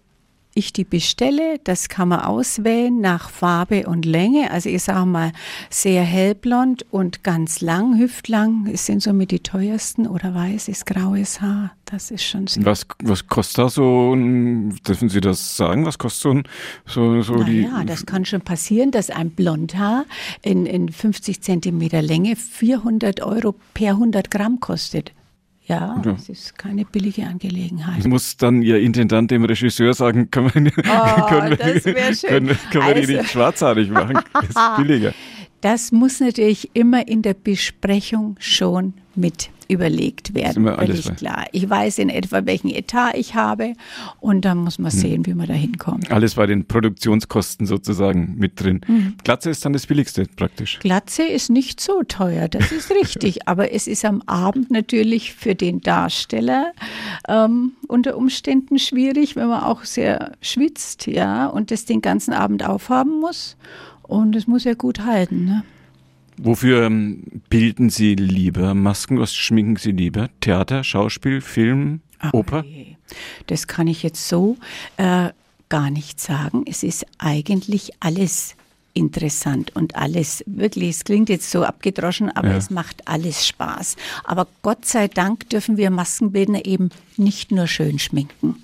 ich 0.58 0.72
die 0.72 0.84
bestelle. 0.84 1.58
Das 1.64 1.88
kann 1.88 2.08
man 2.08 2.20
auswählen 2.20 3.00
nach 3.00 3.30
Farbe 3.30 3.86
und 3.86 4.04
Länge. 4.04 4.50
Also 4.50 4.68
ich 4.68 4.82
sage 4.82 5.06
mal 5.06 5.32
sehr 5.70 6.02
hellblond 6.02 6.84
und 6.90 7.22
ganz 7.22 7.60
lang, 7.60 7.98
hüftlang. 7.98 8.68
Es 8.72 8.86
sind 8.86 9.02
somit 9.02 9.30
die 9.30 9.40
teuersten 9.40 10.06
oder 10.06 10.34
weißes, 10.34 10.84
graues 10.84 11.40
Haar. 11.40 11.72
Das 11.84 12.10
ist 12.10 12.24
schon 12.24 12.46
sehr. 12.46 12.64
Was, 12.64 12.86
was 13.02 13.26
kostet 13.26 13.58
da 13.58 13.68
so 13.68 14.12
ein, 14.14 14.76
dürfen 14.86 15.08
Sie 15.08 15.20
das 15.20 15.56
sagen? 15.56 15.86
Was 15.86 15.96
kostet 15.96 16.22
so 16.22 16.30
ein, 16.30 16.42
so, 16.84 17.22
so 17.22 17.42
die? 17.44 17.62
Ja, 17.62 17.84
das 17.84 18.04
kann 18.04 18.24
schon 18.24 18.42
passieren, 18.42 18.90
dass 18.90 19.10
ein 19.10 19.30
Blondhaar 19.30 20.04
in, 20.42 20.66
in 20.66 20.90
50 20.90 21.40
Zentimeter 21.40 22.02
Länge 22.02 22.36
400 22.36 23.22
Euro 23.22 23.54
per 23.72 23.92
100 23.92 24.30
Gramm 24.30 24.60
kostet. 24.60 25.12
Ja, 25.68 26.00
ja, 26.02 26.12
es 26.12 26.30
ist 26.30 26.56
keine 26.56 26.86
billige 26.86 27.26
Angelegenheit. 27.26 28.06
Muss 28.06 28.38
dann 28.38 28.62
Ihr 28.62 28.80
Intendant 28.80 29.30
dem 29.30 29.44
Regisseur 29.44 29.92
sagen, 29.92 30.30
können 30.30 30.50
wir, 30.54 30.72
oh, 30.78 31.22
können 31.28 31.50
wir. 31.50 31.58
Können, 31.58 31.84
können 32.22 32.58
wir 32.72 32.82
also, 32.82 33.06
die 33.06 33.16
nicht 33.18 33.30
schwarzhaarig 33.30 33.90
machen? 33.90 34.18
Das 34.32 34.48
ist 34.48 34.76
billiger. 34.78 35.14
Das 35.60 35.92
muss 35.92 36.20
natürlich 36.20 36.70
immer 36.74 37.06
in 37.06 37.20
der 37.20 37.34
Besprechung 37.34 38.36
schon 38.38 38.94
mit 39.14 39.50
überlegt 39.68 40.34
werden. 40.34 40.66
Völlig 40.66 41.16
klar. 41.16 41.46
Ich 41.52 41.68
weiß 41.68 41.98
in 41.98 42.08
etwa, 42.08 42.46
welchen 42.46 42.70
Etat 42.70 43.12
ich 43.14 43.34
habe 43.34 43.74
und 44.18 44.44
dann 44.44 44.58
muss 44.58 44.78
man 44.78 44.90
hm. 44.90 44.98
sehen, 44.98 45.26
wie 45.26 45.34
man 45.34 45.46
da 45.46 45.54
hinkommt. 45.54 46.10
Alles 46.10 46.34
bei 46.34 46.46
den 46.46 46.66
Produktionskosten 46.66 47.66
sozusagen 47.66 48.36
mit 48.38 48.60
drin. 48.60 48.80
Mhm. 48.86 49.14
Glatze 49.24 49.50
ist 49.50 49.64
dann 49.64 49.74
das 49.74 49.86
Billigste 49.86 50.24
praktisch. 50.36 50.78
Glatze 50.80 51.24
ist 51.24 51.50
nicht 51.50 51.80
so 51.80 52.02
teuer, 52.02 52.48
das 52.48 52.72
ist 52.72 52.90
richtig. 53.02 53.46
aber 53.46 53.72
es 53.72 53.86
ist 53.86 54.04
am 54.04 54.22
Abend 54.22 54.70
natürlich 54.70 55.34
für 55.34 55.54
den 55.54 55.80
Darsteller 55.80 56.72
ähm, 57.28 57.72
unter 57.86 58.16
Umständen 58.16 58.78
schwierig, 58.78 59.36
wenn 59.36 59.48
man 59.48 59.62
auch 59.62 59.84
sehr 59.84 60.32
schwitzt, 60.40 61.06
ja, 61.06 61.46
und 61.46 61.70
das 61.70 61.84
den 61.84 62.00
ganzen 62.00 62.32
Abend 62.32 62.64
aufhaben 62.64 63.20
muss. 63.20 63.56
Und 64.02 64.34
es 64.34 64.46
muss 64.46 64.64
ja 64.64 64.72
gut 64.72 65.04
halten. 65.04 65.44
Ne? 65.44 65.64
Wofür 66.38 66.84
ähm, 66.84 67.22
bilden 67.50 67.90
Sie 67.90 68.14
lieber 68.14 68.74
Masken? 68.74 69.18
Was 69.18 69.34
schminken 69.34 69.76
Sie 69.76 69.92
lieber? 69.92 70.30
Theater, 70.40 70.84
Schauspiel, 70.84 71.40
Film, 71.40 72.00
okay. 72.18 72.30
Oper? 72.32 72.64
Das 73.46 73.66
kann 73.66 73.86
ich 73.86 74.02
jetzt 74.02 74.28
so 74.28 74.56
äh, 74.96 75.30
gar 75.68 75.90
nicht 75.90 76.20
sagen. 76.20 76.64
Es 76.66 76.82
ist 76.82 77.06
eigentlich 77.18 77.90
alles 78.00 78.54
interessant 78.94 79.74
und 79.76 79.96
alles 79.96 80.42
wirklich, 80.46 80.90
es 80.90 81.04
klingt 81.04 81.28
jetzt 81.28 81.50
so 81.50 81.64
abgedroschen, 81.64 82.34
aber 82.34 82.50
ja. 82.50 82.56
es 82.56 82.70
macht 82.70 83.06
alles 83.06 83.46
Spaß. 83.46 83.96
Aber 84.24 84.48
Gott 84.62 84.84
sei 84.84 85.08
Dank 85.08 85.48
dürfen 85.50 85.76
wir 85.76 85.90
Maskenbildner 85.90 86.64
eben 86.66 86.90
nicht 87.16 87.52
nur 87.52 87.66
schön 87.66 87.98
schminken. 87.98 88.56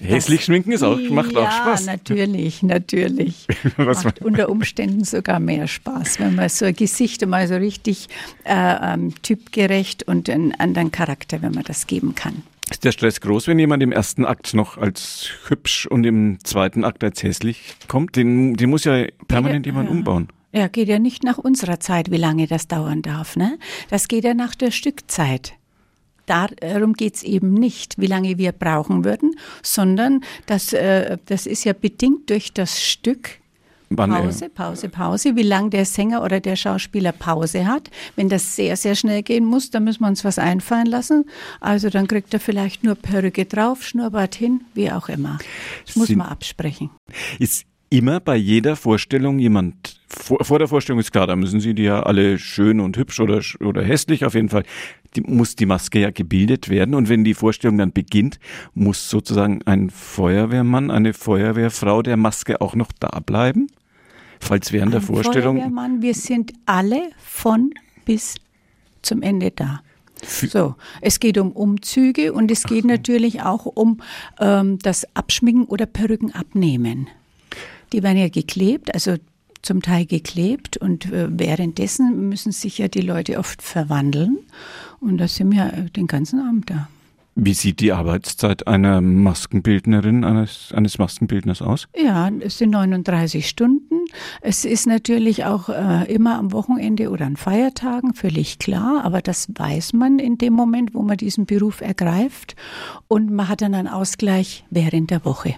Hässlich 0.00 0.44
schminken 0.44 0.72
ist 0.72 0.82
auch, 0.82 0.98
macht 1.10 1.32
ja, 1.32 1.40
auch 1.40 1.50
Spaß. 1.50 1.86
natürlich, 1.86 2.62
natürlich. 2.62 3.46
Was 3.76 4.04
macht 4.04 4.22
unter 4.22 4.48
Umständen 4.48 5.04
sogar 5.04 5.40
mehr 5.40 5.66
Spaß, 5.66 6.20
wenn 6.20 6.34
man 6.34 6.48
so 6.48 6.64
ein 6.64 6.74
Gesicht 6.74 7.26
mal 7.26 7.46
so 7.46 7.56
richtig 7.56 8.08
äh, 8.44 8.94
ähm, 8.94 9.14
typgerecht 9.22 10.04
und 10.04 10.30
einen 10.30 10.52
anderen 10.54 10.90
Charakter, 10.90 11.42
wenn 11.42 11.52
man 11.52 11.64
das 11.64 11.86
geben 11.86 12.14
kann. 12.14 12.42
Ist 12.70 12.84
der 12.84 12.92
Stress 12.92 13.20
groß, 13.20 13.48
wenn 13.48 13.58
jemand 13.58 13.82
im 13.82 13.90
ersten 13.90 14.24
Akt 14.24 14.54
noch 14.54 14.78
als 14.78 15.28
hübsch 15.48 15.86
und 15.86 16.04
im 16.04 16.38
zweiten 16.44 16.84
Akt 16.84 17.02
als 17.02 17.22
hässlich 17.22 17.74
kommt? 17.88 18.14
Den, 18.14 18.54
den 18.54 18.70
muss 18.70 18.84
ja 18.84 19.06
permanent 19.26 19.66
jemand 19.66 19.88
ja. 19.88 19.94
umbauen. 19.94 20.28
Ja, 20.52 20.68
geht 20.68 20.88
ja 20.88 20.98
nicht 20.98 21.22
nach 21.24 21.38
unserer 21.38 21.80
Zeit, 21.80 22.10
wie 22.10 22.16
lange 22.16 22.46
das 22.46 22.68
dauern 22.68 23.02
darf. 23.02 23.36
Ne? 23.36 23.58
Das 23.88 24.08
geht 24.08 24.24
ja 24.24 24.34
nach 24.34 24.54
der 24.54 24.70
Stückzeit 24.70 25.54
darum 26.30 26.92
geht 26.92 27.16
es 27.16 27.22
eben 27.22 27.54
nicht, 27.54 27.98
wie 27.98 28.06
lange 28.06 28.38
wir 28.38 28.52
brauchen 28.52 29.04
würden, 29.04 29.34
sondern 29.62 30.20
das, 30.46 30.72
äh, 30.72 31.18
das 31.26 31.46
ist 31.46 31.64
ja 31.64 31.72
bedingt 31.72 32.30
durch 32.30 32.52
das 32.52 32.82
Stück. 32.82 33.40
Wann 33.92 34.10
Pause, 34.10 34.48
Pause, 34.48 34.88
Pause, 34.88 35.34
wie 35.34 35.42
lange 35.42 35.70
der 35.70 35.84
Sänger 35.84 36.22
oder 36.22 36.38
der 36.38 36.54
Schauspieler 36.54 37.10
Pause 37.10 37.66
hat. 37.66 37.90
Wenn 38.14 38.28
das 38.28 38.54
sehr, 38.54 38.76
sehr 38.76 38.94
schnell 38.94 39.24
gehen 39.24 39.44
muss, 39.44 39.70
dann 39.70 39.82
müssen 39.82 40.02
wir 40.02 40.06
uns 40.06 40.24
was 40.24 40.38
einfallen 40.38 40.86
lassen. 40.86 41.24
Also 41.58 41.90
dann 41.90 42.06
kriegt 42.06 42.32
er 42.32 42.38
vielleicht 42.38 42.84
nur 42.84 42.94
Perücke 42.94 43.46
drauf, 43.46 43.82
Schnurrbart 43.82 44.36
hin, 44.36 44.60
wie 44.74 44.92
auch 44.92 45.08
immer. 45.08 45.38
Das 45.84 45.96
muss 45.96 46.10
man 46.10 46.28
absprechen. 46.28 46.90
Ist 47.40 47.66
immer 47.90 48.20
bei 48.20 48.36
jeder 48.36 48.76
Vorstellung 48.76 49.38
jemand, 49.38 50.00
vor, 50.08 50.44
vor 50.44 50.58
der 50.58 50.68
Vorstellung 50.68 51.00
ist 51.00 51.12
klar, 51.12 51.26
da 51.26 51.36
müssen 51.36 51.60
sie 51.60 51.74
die 51.74 51.82
ja 51.82 52.02
alle 52.02 52.38
schön 52.38 52.80
und 52.80 52.96
hübsch 52.96 53.20
oder, 53.20 53.42
oder 53.60 53.82
hässlich 53.82 54.24
auf 54.24 54.34
jeden 54.34 54.48
Fall, 54.48 54.62
die, 55.16 55.20
muss 55.22 55.56
die 55.56 55.66
Maske 55.66 55.98
ja 55.98 56.10
gebildet 56.10 56.68
werden 56.68 56.94
und 56.94 57.08
wenn 57.08 57.24
die 57.24 57.34
Vorstellung 57.34 57.78
dann 57.78 57.92
beginnt, 57.92 58.38
muss 58.74 59.10
sozusagen 59.10 59.62
ein 59.66 59.90
Feuerwehrmann, 59.90 60.90
eine 60.90 61.12
Feuerwehrfrau 61.12 62.02
der 62.02 62.16
Maske 62.16 62.60
auch 62.60 62.74
noch 62.74 62.92
da 62.98 63.20
bleiben? 63.20 63.66
Falls 64.38 64.72
während 64.72 64.94
ein 64.94 65.00
der 65.00 65.02
Vorstellung. 65.02 65.56
Feuerwehrmann, 65.56 66.00
wir 66.00 66.14
sind 66.14 66.52
alle 66.64 67.10
von 67.18 67.74
bis 68.06 68.36
zum 69.02 69.20
Ende 69.20 69.50
da. 69.50 69.82
So, 70.22 70.76
es 71.00 71.18
geht 71.18 71.38
um 71.38 71.52
Umzüge 71.52 72.32
und 72.32 72.50
es 72.50 72.64
geht 72.64 72.84
natürlich 72.84 73.42
auch 73.42 73.64
um 73.64 74.00
ähm, 74.38 74.78
das 74.78 75.06
Abschminken 75.14 75.64
oder 75.64 75.86
Perücken 75.86 76.34
abnehmen. 76.34 77.08
Die 77.92 78.02
werden 78.02 78.18
ja 78.18 78.28
geklebt, 78.28 78.94
also 78.94 79.16
zum 79.62 79.82
Teil 79.82 80.06
geklebt 80.06 80.76
und 80.76 81.12
äh, 81.12 81.28
währenddessen 81.30 82.28
müssen 82.28 82.52
sich 82.52 82.78
ja 82.78 82.88
die 82.88 83.02
Leute 83.02 83.38
oft 83.38 83.62
verwandeln 83.62 84.38
und 85.00 85.18
da 85.18 85.28
sind 85.28 85.52
wir 85.52 85.66
den 85.94 86.06
ganzen 86.06 86.40
Abend 86.40 86.70
da. 86.70 86.88
Wie 87.36 87.54
sieht 87.54 87.80
die 87.80 87.92
Arbeitszeit 87.92 88.66
einer 88.66 89.00
Maskenbildnerin, 89.00 90.24
eines, 90.24 90.72
eines 90.74 90.98
Maskenbildners 90.98 91.62
aus? 91.62 91.86
Ja, 91.96 92.28
es 92.40 92.58
sind 92.58 92.70
39 92.70 93.48
Stunden. 93.48 94.04
Es 94.42 94.64
ist 94.64 94.86
natürlich 94.86 95.44
auch 95.44 95.68
äh, 95.68 96.12
immer 96.12 96.38
am 96.38 96.52
Wochenende 96.52 97.08
oder 97.08 97.26
an 97.26 97.36
Feiertagen, 97.36 98.14
völlig 98.14 98.58
klar, 98.58 99.04
aber 99.04 99.22
das 99.22 99.48
weiß 99.54 99.92
man 99.92 100.18
in 100.18 100.38
dem 100.38 100.52
Moment, 100.52 100.92
wo 100.92 101.02
man 101.02 101.16
diesen 101.16 101.46
Beruf 101.46 101.80
ergreift 101.80 102.56
und 103.06 103.30
man 103.30 103.48
hat 103.48 103.62
dann 103.62 103.74
einen 103.74 103.88
Ausgleich 103.88 104.64
während 104.70 105.10
der 105.10 105.24
Woche. 105.24 105.54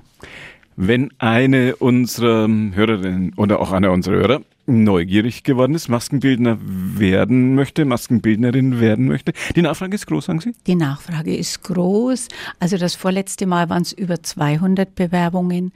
Wenn 0.77 1.11
eine 1.19 1.77
unserer 1.77 2.49
Hörerinnen 2.49 3.35
oder 3.37 3.61
auch 3.61 3.73
einer 3.73 3.93
unserer 3.93 4.17
Hörer 4.17 4.41
neugierig 4.67 5.43
geworden 5.43 5.75
ist, 5.75 5.89
Maskenbildner 5.89 6.59
werden 6.63 7.55
möchte, 7.55 7.85
Maskenbildnerin 7.85 8.81
werden 8.81 9.07
möchte. 9.07 9.33
Die 9.57 9.63
Nachfrage 9.63 9.95
ist 9.95 10.07
groß, 10.07 10.27
sagen 10.27 10.41
Sie? 10.41 10.53
Die 10.67 10.75
Nachfrage 10.75 11.37
ist 11.37 11.63
groß. 11.63 12.29
Also 12.61 12.79
das 12.79 12.95
vorletzte 12.95 13.47
Mal 13.47 13.69
waren 13.69 13.83
es 13.83 13.93
über 13.93 14.23
200 14.23 14.95
Bewerbungen 14.95 15.73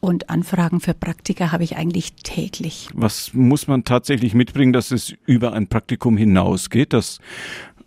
und 0.00 0.30
Anfragen 0.30 0.80
für 0.80 0.94
Praktika 0.94 1.50
habe 1.50 1.64
ich 1.64 1.76
eigentlich 1.76 2.12
täglich. 2.14 2.88
Was 2.92 3.32
muss 3.32 3.66
man 3.66 3.84
tatsächlich 3.84 4.34
mitbringen, 4.34 4.72
dass 4.72 4.90
es 4.90 5.14
über 5.26 5.54
ein 5.54 5.66
Praktikum 5.66 6.16
hinausgeht, 6.16 6.92
dass 6.92 7.20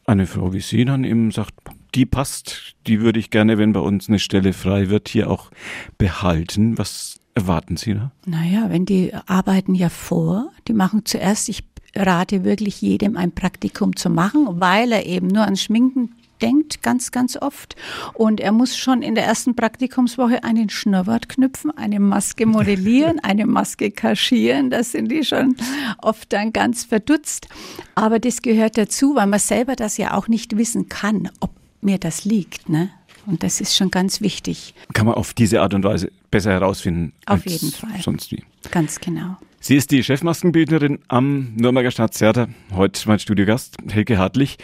eine 0.06 0.26
Frau 0.26 0.54
wie 0.54 0.62
Sie 0.62 0.84
dann 0.84 1.04
eben 1.04 1.32
sagt, 1.32 1.54
die 1.96 2.06
passt, 2.06 2.76
die 2.86 3.02
würde 3.02 3.20
ich 3.20 3.30
gerne, 3.30 3.58
wenn 3.58 3.74
bei 3.74 3.80
uns 3.80 4.08
eine 4.08 4.20
Stelle 4.20 4.54
frei 4.54 4.90
wird, 4.90 5.10
hier 5.10 5.30
auch 5.30 5.52
behalten. 5.98 6.78
Was 6.78 7.20
erwarten 7.34 7.78
Sie 7.78 7.94
da? 7.94 8.12
Naja, 8.26 8.70
wenn 8.70 8.86
die 8.86 9.14
arbeiten 9.26 9.76
ja 9.76 9.90
vor, 9.90 10.52
die 10.68 10.74
machen 10.74 11.06
zuerst, 11.06 11.50
ich 11.50 11.64
rate 11.96 12.44
wirklich 12.44 12.82
jedem 12.82 13.18
ein 13.18 13.32
Praktikum 13.32 13.96
zu 13.96 14.10
machen, 14.10 14.60
weil 14.60 14.92
er 14.92 15.06
eben 15.06 15.28
nur 15.28 15.44
ans 15.44 15.64
Schminken 15.64 16.14
denkt 16.42 16.84
ganz, 16.84 17.12
ganz 17.12 17.38
oft. 17.38 17.76
Und 18.14 18.40
er 18.40 18.52
muss 18.52 18.78
schon 18.78 19.02
in 19.02 19.16
der 19.16 19.26
ersten 19.26 19.56
Praktikumswoche 19.56 20.44
einen 20.44 20.70
Schnurrbart 20.70 21.30
knüpfen, 21.30 21.76
eine 21.76 22.00
Maske 22.00 22.46
modellieren, 22.46 23.20
eine 23.24 23.46
Maske 23.46 23.92
kaschieren. 23.92 24.70
Da 24.70 24.84
sind 24.84 25.12
die 25.12 25.24
schon 25.24 25.56
oft 26.00 26.32
dann 26.34 26.54
ganz 26.54 26.84
verdutzt. 26.84 27.48
Aber 27.96 28.20
das 28.20 28.42
gehört 28.42 28.78
dazu, 28.78 29.16
weil 29.16 29.28
man 29.28 29.40
selber 29.40 29.76
das 29.76 29.98
ja 29.98 30.14
auch 30.14 30.28
nicht 30.28 30.58
wissen 30.58 30.90
kann, 30.90 31.30
ob 31.40 31.52
mir 31.82 31.98
das 31.98 32.26
liegt. 32.26 32.70
Ne? 32.70 32.90
Und 33.26 33.44
das 33.44 33.62
ist 33.62 33.76
schon 33.76 33.92
ganz 33.92 34.22
wichtig. 34.22 34.74
Kann 34.94 35.06
man 35.06 35.16
auf 35.16 35.34
diese 35.34 35.62
Art 35.62 35.74
und 35.74 35.84
Weise 35.84 36.12
besser 36.32 36.52
herausfinden. 36.52 37.14
Auf 37.26 37.46
jeden 37.46 37.72
Fall. 37.72 38.02
Sonst 38.02 38.32
wie. 38.32 38.44
Ganz 38.72 39.00
genau. 39.00 39.38
Sie 39.60 39.76
ist 39.76 39.92
die 39.92 40.04
Chefmaskenbildnerin 40.04 41.00
am 41.08 41.54
Nürnberger 41.56 41.92
Staatstheater. 41.92 42.48
Heute 42.74 43.08
mein 43.08 43.20
Studiogast, 43.20 43.76
Helge 43.90 44.18
Hartlich. 44.18 44.58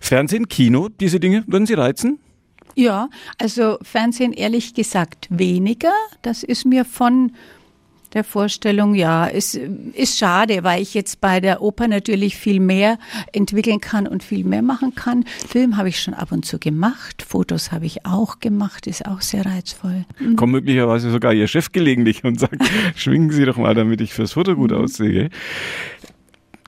Fernsehen, 0.00 0.48
Kino, 0.48 0.88
diese 0.88 1.20
Dinge, 1.20 1.44
würden 1.46 1.66
Sie 1.66 1.74
reizen? 1.74 2.18
Ja, 2.74 3.08
also 3.38 3.78
Fernsehen 3.82 4.32
ehrlich 4.32 4.74
gesagt 4.74 5.28
weniger. 5.30 5.92
Das 6.22 6.42
ist 6.42 6.64
mir 6.64 6.84
von 6.84 7.32
der 8.12 8.24
Vorstellung, 8.24 8.94
ja, 8.94 9.26
ist, 9.26 9.54
ist 9.54 10.18
schade, 10.18 10.64
weil 10.64 10.82
ich 10.82 10.94
jetzt 10.94 11.20
bei 11.20 11.40
der 11.40 11.62
Oper 11.62 11.88
natürlich 11.88 12.36
viel 12.36 12.60
mehr 12.60 12.98
entwickeln 13.32 13.80
kann 13.80 14.06
und 14.06 14.22
viel 14.22 14.44
mehr 14.44 14.62
machen 14.62 14.94
kann. 14.94 15.24
Film 15.48 15.76
habe 15.76 15.88
ich 15.88 16.00
schon 16.00 16.14
ab 16.14 16.32
und 16.32 16.44
zu 16.44 16.58
gemacht, 16.58 17.22
Fotos 17.22 17.72
habe 17.72 17.86
ich 17.86 18.04
auch 18.06 18.40
gemacht, 18.40 18.86
ist 18.86 19.06
auch 19.06 19.20
sehr 19.20 19.46
reizvoll. 19.46 20.04
Mhm. 20.18 20.36
Kommt 20.36 20.52
möglicherweise 20.52 21.10
sogar 21.10 21.32
Ihr 21.32 21.46
Chef 21.46 21.72
gelegentlich 21.72 22.24
und 22.24 22.38
sagt, 22.38 22.62
schwingen 22.96 23.30
Sie 23.30 23.44
doch 23.44 23.56
mal, 23.56 23.74
damit 23.74 24.00
ich 24.00 24.12
fürs 24.12 24.32
Foto 24.32 24.56
gut 24.56 24.70
mhm. 24.70 24.78
aussehe. 24.78 25.30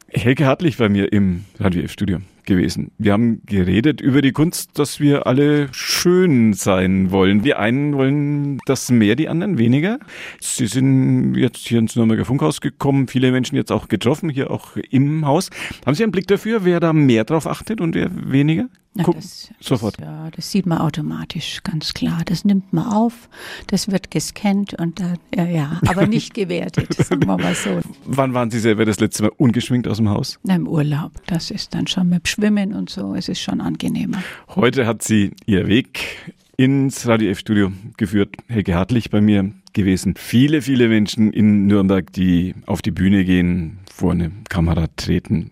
Helge 0.08 0.46
Hartlich 0.46 0.76
bei 0.76 0.88
mir 0.88 1.12
im 1.12 1.44
Radio 1.58 1.82
F-Studio 1.82 2.18
gewesen. 2.44 2.90
Wir 2.98 3.12
haben 3.12 3.42
geredet 3.46 4.00
über 4.00 4.22
die 4.22 4.32
Kunst, 4.32 4.78
dass 4.78 5.00
wir 5.00 5.26
alle 5.26 5.68
schön 5.72 6.52
sein 6.52 7.10
wollen. 7.10 7.42
Die 7.42 7.54
einen 7.54 7.94
wollen 7.94 8.58
das 8.66 8.90
mehr, 8.90 9.16
die 9.16 9.28
anderen 9.28 9.58
weniger. 9.58 9.98
Sie 10.40 10.66
sind 10.66 11.34
jetzt 11.34 11.66
hier 11.66 11.78
ins 11.78 11.96
Nürnberger 11.96 12.24
Funkhaus 12.24 12.60
gekommen, 12.60 13.08
viele 13.08 13.32
Menschen 13.32 13.56
jetzt 13.56 13.72
auch 13.72 13.88
getroffen, 13.88 14.28
hier 14.28 14.50
auch 14.50 14.76
im 14.76 15.26
Haus. 15.26 15.50
Haben 15.86 15.94
Sie 15.94 16.02
einen 16.02 16.12
Blick 16.12 16.26
dafür, 16.26 16.64
wer 16.64 16.80
da 16.80 16.92
mehr 16.92 17.24
drauf 17.24 17.46
achtet 17.46 17.80
und 17.80 17.94
wer 17.94 18.10
weniger? 18.12 18.68
Ja, 18.94 19.04
das, 19.04 19.50
sofort. 19.58 19.98
Das, 19.98 20.04
ja, 20.04 20.30
das 20.30 20.50
sieht 20.50 20.66
man 20.66 20.78
automatisch, 20.78 21.62
ganz 21.62 21.94
klar. 21.94 22.20
Das 22.26 22.44
nimmt 22.44 22.74
man 22.74 22.92
auf, 22.92 23.30
das 23.68 23.90
wird 23.90 24.10
gescannt 24.10 24.74
und 24.74 25.00
dann, 25.00 25.18
ja, 25.34 25.46
ja, 25.46 25.80
aber 25.86 26.06
nicht 26.06 26.34
gewertet, 26.34 26.92
sagen 26.94 27.26
wir 27.26 27.38
mal 27.38 27.54
so. 27.54 27.80
Wann 28.04 28.34
waren 28.34 28.50
Sie 28.50 28.58
selber 28.60 28.84
das 28.84 29.00
letzte 29.00 29.22
Mal 29.22 29.32
ungeschminkt 29.38 29.88
aus 29.88 29.96
dem 29.96 30.10
Haus? 30.10 30.38
Na, 30.42 30.56
Im 30.56 30.68
Urlaub. 30.68 31.12
Das 31.26 31.50
ist 31.50 31.74
dann 31.74 31.86
schon 31.86 32.10
mit 32.10 32.28
Schwimmen 32.32 32.72
und 32.72 32.88
so, 32.88 33.14
es 33.14 33.28
ist 33.28 33.40
schon 33.40 33.60
angenehmer. 33.60 34.22
Heute 34.48 34.86
hat 34.86 35.02
sie 35.02 35.32
ihr 35.44 35.66
Weg 35.68 36.32
ins 36.56 37.06
Radio 37.06 37.30
F-Studio 37.30 37.72
geführt. 37.98 38.36
Helge 38.48 38.74
Hartlich 38.74 39.10
bei 39.10 39.20
mir 39.20 39.52
gewesen. 39.74 40.14
Viele, 40.16 40.62
viele 40.62 40.88
Menschen 40.88 41.30
in 41.30 41.66
Nürnberg, 41.66 42.10
die 42.10 42.54
auf 42.64 42.80
die 42.80 42.90
Bühne 42.90 43.26
gehen, 43.26 43.80
vor 43.92 44.12
eine 44.12 44.32
Kamera 44.48 44.86
treten, 44.96 45.50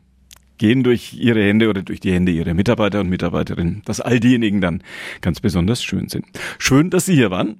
gehen 0.57 0.83
durch 0.83 1.12
ihre 1.12 1.43
Hände 1.43 1.69
oder 1.69 1.83
durch 1.83 2.01
die 2.01 2.12
Hände 2.12 2.33
ihrer 2.33 2.55
Mitarbeiter 2.55 3.01
und 3.01 3.11
Mitarbeiterinnen, 3.11 3.83
dass 3.85 4.01
all 4.01 4.19
diejenigen 4.19 4.62
dann 4.62 4.83
ganz 5.21 5.40
besonders 5.40 5.83
schön 5.83 6.09
sind. 6.09 6.25
Schön, 6.59 6.88
dass 6.88 7.05
Sie 7.05 7.14
hier 7.14 7.31
waren. 7.31 7.57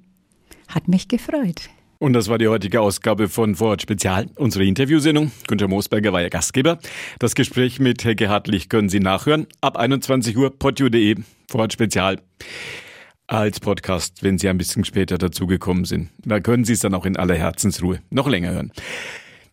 Hat 0.67 0.87
mich 0.87 1.07
gefreut. 1.07 1.69
Und 2.01 2.13
das 2.13 2.29
war 2.29 2.39
die 2.39 2.47
heutige 2.47 2.81
Ausgabe 2.81 3.29
von 3.29 3.53
Vorort 3.53 3.83
Spezial, 3.83 4.25
unsere 4.33 4.65
Interviewsendung. 4.65 5.31
Günter 5.45 5.67
Moosberger 5.67 6.11
war 6.11 6.23
Ihr 6.23 6.31
Gastgeber. 6.31 6.79
Das 7.19 7.35
Gespräch 7.35 7.79
mit 7.79 8.03
Helge 8.03 8.27
Hartlich 8.27 8.69
können 8.69 8.89
Sie 8.89 8.99
nachhören. 8.99 9.45
Ab 9.61 9.77
21 9.77 10.35
Uhr, 10.35 10.49
podio.de, 10.49 11.17
Vorort 11.47 11.73
Spezial. 11.73 12.19
Als 13.27 13.59
Podcast, 13.59 14.23
wenn 14.23 14.39
Sie 14.39 14.49
ein 14.49 14.57
bisschen 14.57 14.83
später 14.83 15.19
dazugekommen 15.19 15.85
sind. 15.85 16.09
Da 16.25 16.39
können 16.39 16.65
Sie 16.65 16.73
es 16.73 16.79
dann 16.79 16.95
auch 16.95 17.05
in 17.05 17.17
aller 17.17 17.35
Herzensruhe 17.35 17.99
noch 18.09 18.27
länger 18.27 18.51
hören. 18.51 18.71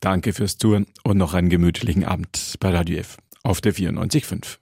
Danke 0.00 0.32
fürs 0.32 0.56
Touren 0.56 0.86
und 1.04 1.18
noch 1.18 1.34
einen 1.34 1.50
gemütlichen 1.50 2.04
Abend 2.04 2.54
bei 2.60 2.70
Radio 2.70 2.96
F 2.96 3.18
auf 3.42 3.60
der 3.60 3.74
94.5. 3.74 4.56